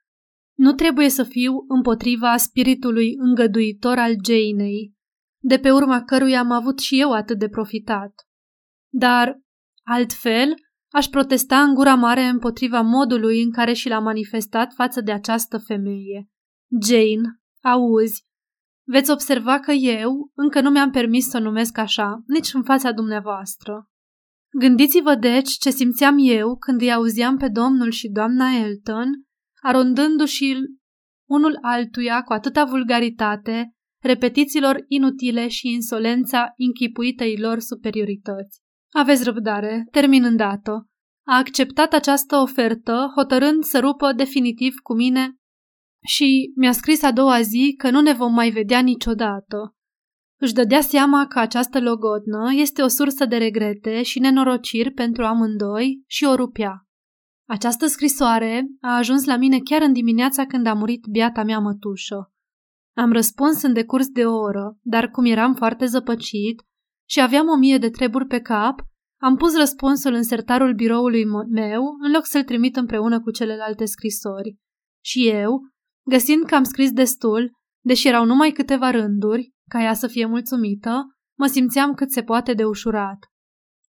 Nu 0.57 0.73
trebuie 0.73 1.09
să 1.09 1.23
fiu 1.23 1.53
împotriva 1.67 2.37
spiritului 2.37 3.15
îngăduitor 3.17 3.97
al 3.97 4.13
Janei, 4.25 4.93
de 5.41 5.57
pe 5.59 5.71
urma 5.71 6.03
căruia 6.03 6.39
am 6.39 6.51
avut 6.51 6.79
și 6.79 6.99
eu 6.99 7.11
atât 7.11 7.39
de 7.39 7.49
profitat. 7.49 8.13
Dar, 8.93 9.39
altfel, 9.83 10.53
aș 10.91 11.05
protesta 11.05 11.61
în 11.61 11.73
gura 11.73 11.95
mare 11.95 12.23
împotriva 12.23 12.81
modului 12.81 13.41
în 13.41 13.51
care 13.51 13.73
și 13.73 13.89
l-a 13.89 13.99
manifestat 13.99 14.73
față 14.73 15.01
de 15.01 15.11
această 15.11 15.57
femeie. 15.57 16.29
Jane, 16.85 17.39
auzi, 17.61 18.25
veți 18.87 19.11
observa 19.11 19.59
că 19.59 19.71
eu 19.71 20.31
încă 20.33 20.61
nu 20.61 20.69
mi-am 20.69 20.91
permis 20.91 21.29
să 21.29 21.37
o 21.37 21.41
numesc 21.41 21.77
așa, 21.77 22.23
nici 22.27 22.53
în 22.53 22.63
fața 22.63 22.91
dumneavoastră. 22.91 23.89
Gândiți-vă 24.51 25.15
deci 25.15 25.49
ce 25.49 25.69
simțeam 25.69 26.15
eu 26.19 26.57
când 26.57 26.81
îi 26.81 26.93
auzeam 26.93 27.37
pe 27.37 27.47
domnul 27.47 27.91
și 27.91 28.07
doamna 28.07 28.49
Elton, 28.55 29.07
arondându-și 29.61 30.55
unul 31.29 31.57
altuia 31.61 32.21
cu 32.21 32.33
atâta 32.33 32.65
vulgaritate, 32.65 33.73
repetițiilor 34.03 34.83
inutile 34.87 35.47
și 35.47 35.67
insolența 35.67 36.53
închipuitei 36.57 37.37
lor 37.37 37.59
superiorități. 37.59 38.59
Aveți 38.91 39.23
răbdare, 39.23 39.87
termin 39.91 40.23
îndată. 40.23 40.87
A 41.27 41.37
acceptat 41.37 41.93
această 41.93 42.35
ofertă, 42.35 43.11
hotărând 43.15 43.63
să 43.63 43.79
rupă 43.79 44.13
definitiv 44.13 44.73
cu 44.83 44.95
mine 44.95 45.35
și 46.05 46.51
mi-a 46.55 46.71
scris 46.71 47.03
a 47.03 47.11
doua 47.11 47.41
zi 47.41 47.73
că 47.77 47.89
nu 47.89 48.01
ne 48.01 48.13
vom 48.13 48.33
mai 48.33 48.49
vedea 48.49 48.79
niciodată. 48.79 49.75
Își 50.41 50.53
dădea 50.53 50.81
seama 50.81 51.27
că 51.27 51.39
această 51.39 51.79
logodnă 51.79 52.53
este 52.53 52.81
o 52.81 52.87
sursă 52.87 53.25
de 53.25 53.37
regrete 53.37 54.03
și 54.03 54.19
nenorociri 54.19 54.91
pentru 54.91 55.23
amândoi 55.23 56.03
și 56.07 56.23
o 56.25 56.35
rupea. 56.35 56.87
Această 57.47 57.85
scrisoare 57.85 58.67
a 58.81 58.95
ajuns 58.95 59.25
la 59.25 59.35
mine 59.35 59.59
chiar 59.59 59.81
în 59.81 59.93
dimineața 59.93 60.45
când 60.45 60.65
a 60.65 60.73
murit 60.73 61.05
biata 61.11 61.43
mea 61.43 61.59
mătușă. 61.59 62.33
Am 62.97 63.11
răspuns 63.11 63.61
în 63.61 63.73
decurs 63.73 64.07
de 64.07 64.25
o 64.25 64.37
oră, 64.37 64.77
dar 64.81 65.09
cum 65.09 65.25
eram 65.25 65.53
foarte 65.53 65.85
zăpăcit 65.85 66.61
și 67.09 67.21
aveam 67.21 67.47
o 67.47 67.57
mie 67.57 67.77
de 67.77 67.89
treburi 67.89 68.25
pe 68.25 68.39
cap, 68.39 68.79
am 69.21 69.35
pus 69.35 69.57
răspunsul 69.57 70.13
în 70.13 70.23
sertarul 70.23 70.73
biroului 70.73 71.25
meu 71.49 71.83
în 72.03 72.11
loc 72.11 72.25
să-l 72.25 72.43
trimit 72.43 72.75
împreună 72.75 73.21
cu 73.21 73.31
celelalte 73.31 73.85
scrisori. 73.85 74.57
Și 75.03 75.27
eu, 75.27 75.61
găsind 76.09 76.45
că 76.45 76.55
am 76.55 76.63
scris 76.63 76.91
destul, 76.91 77.51
deși 77.85 78.07
erau 78.07 78.25
numai 78.25 78.51
câteva 78.51 78.91
rânduri, 78.91 79.53
ca 79.69 79.81
ea 79.81 79.93
să 79.93 80.07
fie 80.07 80.25
mulțumită, 80.25 81.17
mă 81.37 81.45
simțeam 81.45 81.93
cât 81.93 82.11
se 82.11 82.23
poate 82.23 82.53
de 82.53 82.65
ușurat. 82.65 83.17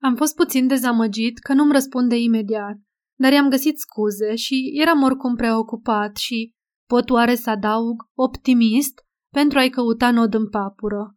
Am 0.01 0.15
fost 0.15 0.35
puțin 0.35 0.67
dezamăgit 0.67 1.39
că 1.39 1.53
nu-mi 1.53 1.73
răspunde 1.73 2.17
imediat, 2.17 2.77
dar 3.19 3.33
i-am 3.33 3.49
găsit 3.49 3.79
scuze 3.79 4.35
și 4.35 4.73
eram 4.81 5.03
oricum 5.03 5.35
preocupat 5.35 6.17
și, 6.17 6.53
pot 6.89 7.11
oare 7.11 7.35
să 7.35 7.51
adaug, 7.51 8.03
optimist, 8.15 9.01
pentru 9.33 9.59
a-i 9.59 9.71
căuta 9.71 10.11
nod 10.11 10.35
în 10.35 10.49
papură. 10.49 11.17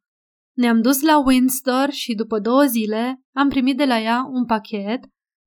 Ne-am 0.55 0.81
dus 0.81 1.01
la 1.01 1.23
Windsor 1.25 1.89
și 1.89 2.13
după 2.13 2.39
două 2.39 2.63
zile 2.63 3.21
am 3.35 3.49
primit 3.49 3.77
de 3.77 3.85
la 3.85 3.99
ea 3.99 4.27
un 4.31 4.45
pachet 4.45 4.99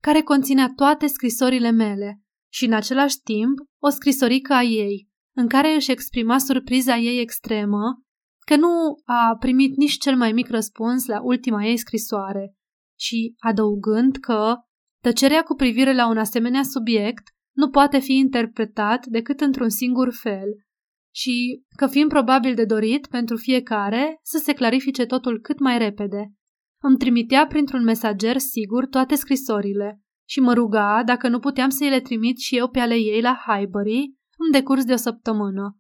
care 0.03 0.23
conținea 0.23 0.73
toate 0.77 1.07
scrisorile 1.07 1.71
mele 1.71 2.21
și 2.53 2.65
în 2.65 2.73
același 2.73 3.17
timp 3.25 3.59
o 3.83 3.89
scrisorică 3.89 4.53
a 4.53 4.63
ei, 4.63 5.09
în 5.37 5.49
care 5.49 5.75
își 5.75 5.91
exprima 5.91 6.39
surpriza 6.39 6.97
ei 6.97 7.21
extremă 7.21 8.03
că 8.47 8.57
nu 8.57 8.69
a 9.05 9.37
primit 9.39 9.77
nici 9.77 9.99
cel 9.99 10.17
mai 10.17 10.33
mic 10.33 10.49
răspuns 10.49 11.07
la 11.07 11.21
ultima 11.23 11.65
ei 11.65 11.77
scrisoare 11.77 12.55
și 12.99 13.35
adăugând 13.39 14.17
că 14.17 14.55
tăcerea 15.03 15.43
cu 15.43 15.55
privire 15.55 15.95
la 15.95 16.09
un 16.09 16.19
asemenea 16.19 16.63
subiect 16.63 17.29
nu 17.57 17.71
poate 17.71 17.99
fi 17.99 18.13
interpretat 18.13 19.07
decât 19.07 19.41
într-un 19.41 19.69
singur 19.69 20.13
fel 20.13 20.49
și 21.15 21.63
că 21.77 21.87
fiind 21.87 22.09
probabil 22.09 22.55
de 22.55 22.65
dorit 22.65 23.07
pentru 23.07 23.37
fiecare 23.37 24.19
să 24.23 24.39
se 24.39 24.53
clarifice 24.53 25.07
totul 25.07 25.41
cât 25.41 25.59
mai 25.59 25.79
repede. 25.79 26.33
Îmi 26.83 26.97
trimitea 26.97 27.47
printr-un 27.47 27.83
mesager 27.83 28.39
sigur 28.39 28.87
toate 28.87 29.15
scrisorile 29.15 30.01
și 30.29 30.41
mă 30.41 30.53
ruga 30.53 31.03
dacă 31.05 31.29
nu 31.29 31.39
puteam 31.39 31.69
să-i 31.69 31.89
le 31.89 32.01
trimit 32.01 32.39
și 32.39 32.57
eu 32.57 32.69
pe 32.69 32.79
ale 32.79 32.95
ei 32.95 33.21
la 33.21 33.43
Highbury 33.47 34.15
în 34.37 34.51
decurs 34.53 34.85
de 34.85 34.93
o 34.93 34.97
săptămână. 34.97 35.80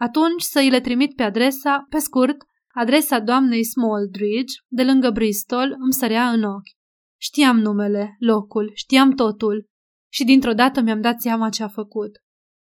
Atunci 0.00 0.42
să 0.42 0.58
îi 0.58 0.70
le 0.70 0.80
trimit 0.80 1.14
pe 1.14 1.22
adresa, 1.22 1.86
pe 1.88 1.98
scurt, 1.98 2.36
adresa 2.74 3.20
doamnei 3.20 3.64
Smaldridge, 3.64 4.54
de 4.68 4.84
lângă 4.84 5.10
Bristol, 5.10 5.74
îmi 5.78 5.92
sărea 5.92 6.30
în 6.30 6.42
ochi. 6.42 6.76
Știam 7.20 7.58
numele, 7.58 8.16
locul, 8.18 8.70
știam 8.74 9.10
totul 9.10 9.68
și 10.12 10.24
dintr-o 10.24 10.52
dată 10.52 10.80
mi-am 10.80 11.00
dat 11.00 11.20
seama 11.20 11.48
ce 11.48 11.62
a 11.62 11.68
făcut. 11.68 12.10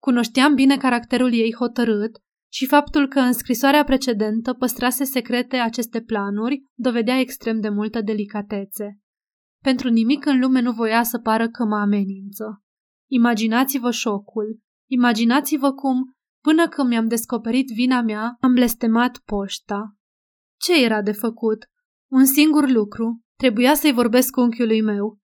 Cunoșteam 0.02 0.54
bine 0.54 0.78
caracterul 0.78 1.34
ei 1.34 1.54
hotărât 1.54 2.18
și 2.52 2.66
faptul 2.66 3.08
că 3.08 3.20
în 3.20 3.34
scrisoarea 3.34 3.84
precedentă 3.84 4.54
păstrase 4.54 5.04
secrete 5.04 5.58
aceste 5.58 6.02
planuri 6.02 6.64
dovedea 6.74 7.20
extrem 7.20 7.60
de 7.60 7.70
multă 7.70 8.02
delicatețe. 8.02 9.00
Pentru 9.64 9.90
nimic 9.90 10.26
în 10.26 10.40
lume 10.40 10.62
nu 10.62 10.72
voia 10.72 11.04
să 11.04 11.20
pară 11.20 11.50
că 11.50 11.66
mă 11.66 11.76
amenință. 11.76 12.64
Imaginați-vă 13.12 13.92
șocul. 13.92 14.60
Imaginați-vă 14.90 15.72
cum, 15.72 16.15
Până 16.46 16.68
când 16.68 16.88
mi-am 16.88 17.08
descoperit 17.08 17.68
vina 17.70 18.02
mea, 18.02 18.38
am 18.40 18.54
blestemat 18.54 19.18
poșta. 19.18 19.96
Ce 20.60 20.84
era 20.84 21.02
de 21.02 21.12
făcut? 21.12 21.58
Un 22.12 22.26
singur 22.26 22.70
lucru. 22.70 23.22
Trebuia 23.38 23.74
să-i 23.74 23.94
vorbesc 23.94 24.36
unchiului 24.38 24.82
meu. 24.82 25.20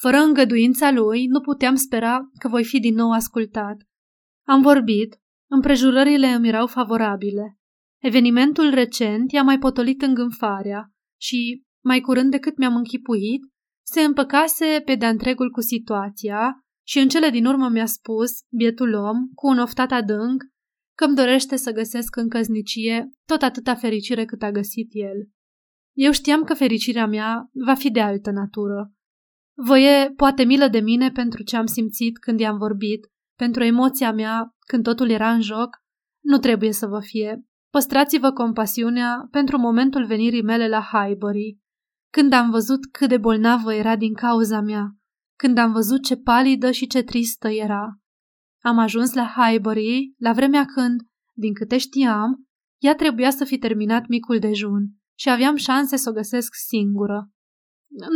Fără 0.00 0.16
îngăduința 0.16 0.90
lui, 0.90 1.26
nu 1.26 1.40
puteam 1.40 1.74
spera 1.74 2.20
că 2.38 2.48
voi 2.48 2.64
fi 2.64 2.80
din 2.80 2.94
nou 2.94 3.10
ascultat. 3.10 3.76
Am 4.46 4.62
vorbit, 4.62 5.20
împrejurările 5.50 6.26
îmi 6.26 6.48
erau 6.48 6.66
favorabile. 6.66 7.58
Evenimentul 8.02 8.70
recent 8.70 9.32
i-a 9.32 9.42
mai 9.42 9.58
potolit 9.58 10.02
îngânfarea 10.02 10.92
și, 11.20 11.62
mai 11.84 12.00
curând 12.00 12.30
decât 12.30 12.56
mi-am 12.56 12.76
închipuit, 12.76 13.40
se 13.86 14.00
împăcase 14.00 14.82
pe 14.84 14.94
de-a 14.94 15.08
întregul 15.08 15.50
cu 15.50 15.60
situația 15.60 16.64
și 16.90 16.98
în 16.98 17.08
cele 17.08 17.30
din 17.30 17.46
urmă 17.46 17.68
mi-a 17.68 17.86
spus, 17.86 18.30
bietul 18.56 18.94
om, 18.94 19.28
cu 19.34 19.46
un 19.46 19.58
oftat 19.58 19.90
adânc, 19.90 20.42
că 20.96 21.04
îmi 21.04 21.14
dorește 21.14 21.56
să 21.56 21.72
găsesc 21.72 22.16
în 22.16 22.28
căznicie 22.28 23.08
tot 23.24 23.42
atâta 23.42 23.74
fericire 23.74 24.24
cât 24.24 24.42
a 24.42 24.50
găsit 24.50 24.88
el. 24.90 25.28
Eu 25.96 26.12
știam 26.12 26.44
că 26.44 26.54
fericirea 26.54 27.06
mea 27.06 27.48
va 27.52 27.74
fi 27.74 27.90
de 27.90 28.00
altă 28.00 28.30
natură. 28.30 28.92
Voie 29.56 30.12
poate 30.16 30.44
milă 30.44 30.68
de 30.68 30.80
mine 30.80 31.10
pentru 31.10 31.42
ce 31.42 31.56
am 31.56 31.66
simțit 31.66 32.18
când 32.18 32.40
i-am 32.40 32.58
vorbit, 32.58 33.06
pentru 33.38 33.62
emoția 33.62 34.12
mea 34.12 34.54
când 34.66 34.82
totul 34.82 35.10
era 35.10 35.32
în 35.32 35.40
joc, 35.40 35.68
nu 36.24 36.38
trebuie 36.38 36.72
să 36.72 36.86
vă 36.86 37.00
fie. 37.00 37.44
Păstrați-vă 37.72 38.32
compasiunea 38.32 39.28
pentru 39.30 39.58
momentul 39.58 40.06
venirii 40.06 40.42
mele 40.42 40.68
la 40.68 40.88
Highbury, 40.92 41.58
când 42.12 42.32
am 42.32 42.50
văzut 42.50 42.86
cât 42.86 43.08
de 43.08 43.18
bolnavă 43.18 43.74
era 43.74 43.96
din 43.96 44.14
cauza 44.14 44.60
mea, 44.60 44.99
când 45.40 45.58
am 45.58 45.72
văzut 45.72 46.04
ce 46.04 46.16
palidă 46.16 46.70
și 46.70 46.86
ce 46.86 47.02
tristă 47.02 47.48
era. 47.48 47.98
Am 48.62 48.78
ajuns 48.78 49.12
la 49.12 49.34
Highbury 49.36 50.14
la 50.18 50.32
vremea 50.32 50.64
când, 50.64 51.00
din 51.34 51.54
câte 51.54 51.78
știam, 51.78 52.48
ea 52.78 52.94
trebuia 52.94 53.30
să 53.30 53.44
fi 53.44 53.58
terminat 53.58 54.06
micul 54.06 54.38
dejun 54.38 54.82
și 55.18 55.30
aveam 55.30 55.56
șanse 55.56 55.96
să 55.96 56.10
o 56.10 56.12
găsesc 56.12 56.54
singură. 56.54 57.30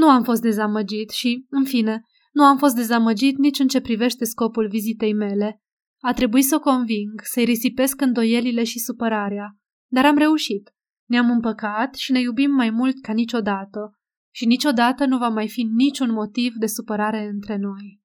Nu 0.00 0.08
am 0.08 0.22
fost 0.22 0.40
dezamăgit 0.40 1.10
și, 1.10 1.46
în 1.48 1.64
fine, 1.64 2.02
nu 2.32 2.44
am 2.44 2.58
fost 2.58 2.74
dezamăgit 2.74 3.38
nici 3.38 3.58
în 3.58 3.68
ce 3.68 3.80
privește 3.80 4.24
scopul 4.24 4.68
vizitei 4.68 5.14
mele. 5.14 5.62
A 6.00 6.12
trebuit 6.12 6.44
să 6.44 6.54
o 6.54 6.60
conving, 6.60 7.20
să-i 7.22 7.44
risipesc 7.44 8.00
îndoielile 8.00 8.64
și 8.64 8.78
supărarea, 8.78 9.56
dar 9.90 10.04
am 10.04 10.16
reușit. 10.16 10.70
Ne-am 11.08 11.30
împăcat 11.30 11.94
și 11.94 12.12
ne 12.12 12.20
iubim 12.20 12.50
mai 12.50 12.70
mult 12.70 13.00
ca 13.00 13.12
niciodată 13.12 13.98
și 14.34 14.46
niciodată 14.46 15.06
nu 15.06 15.18
va 15.18 15.28
mai 15.28 15.48
fi 15.48 15.62
niciun 15.62 16.12
motiv 16.12 16.52
de 16.54 16.66
supărare 16.66 17.28
între 17.32 17.56
noi. 17.56 18.00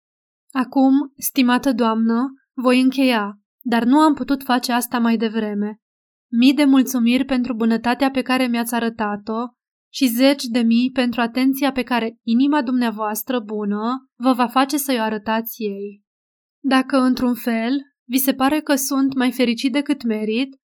Acum, 0.51 0.93
stimată 1.17 1.73
doamnă, 1.73 2.33
voi 2.53 2.81
încheia, 2.81 3.39
dar 3.61 3.83
nu 3.83 3.99
am 3.99 4.13
putut 4.13 4.43
face 4.43 4.71
asta 4.71 4.99
mai 4.99 5.17
devreme. 5.17 5.79
Mii 6.31 6.53
de 6.53 6.63
mulțumiri 6.63 7.25
pentru 7.25 7.53
bunătatea 7.55 8.11
pe 8.11 8.21
care 8.21 8.47
mi-ați 8.47 8.73
arătat-o 8.73 9.47
și 9.93 10.07
zeci 10.07 10.43
de 10.43 10.59
mii 10.59 10.91
pentru 10.91 11.21
atenția 11.21 11.71
pe 11.71 11.83
care 11.83 12.17
inima 12.23 12.61
dumneavoastră 12.61 13.39
bună 13.39 14.09
vă 14.15 14.33
va 14.33 14.47
face 14.47 14.77
să-i 14.77 14.99
o 14.99 15.01
arătați 15.01 15.63
ei. 15.63 16.03
Dacă, 16.63 16.97
într-un 16.97 17.33
fel, 17.33 17.73
vi 18.07 18.17
se 18.17 18.33
pare 18.33 18.59
că 18.59 18.75
sunt 18.75 19.13
mai 19.13 19.31
fericit 19.31 19.71
decât 19.71 20.03
merit, 20.03 20.55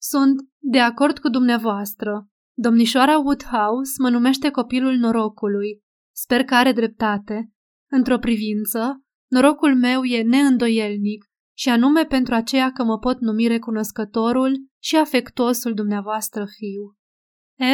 sunt 0.00 0.40
de 0.58 0.80
acord 0.80 1.18
cu 1.18 1.28
dumneavoastră. 1.28 2.26
Domnișoara 2.54 3.18
Woodhouse 3.18 3.92
mă 3.98 4.08
numește 4.08 4.50
copilul 4.50 4.94
norocului. 4.94 5.82
Sper 6.14 6.44
că 6.44 6.54
are 6.54 6.72
dreptate. 6.72 7.50
Într-o 7.90 8.18
privință, 8.18 9.02
norocul 9.30 9.76
meu 9.76 10.04
e 10.04 10.22
neîndoielnic 10.22 11.24
și 11.56 11.68
anume 11.68 12.04
pentru 12.04 12.34
aceea 12.34 12.72
că 12.72 12.84
mă 12.84 12.98
pot 12.98 13.20
numi 13.20 13.46
recunoscătorul 13.46 14.66
și 14.82 14.96
afectuosul 14.96 15.74
dumneavoastră 15.74 16.44
fiu. 16.44 16.96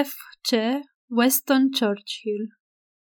F. 0.05 0.13
C. 0.41 0.51
Weston 1.09 1.71
Churchill 1.71 2.58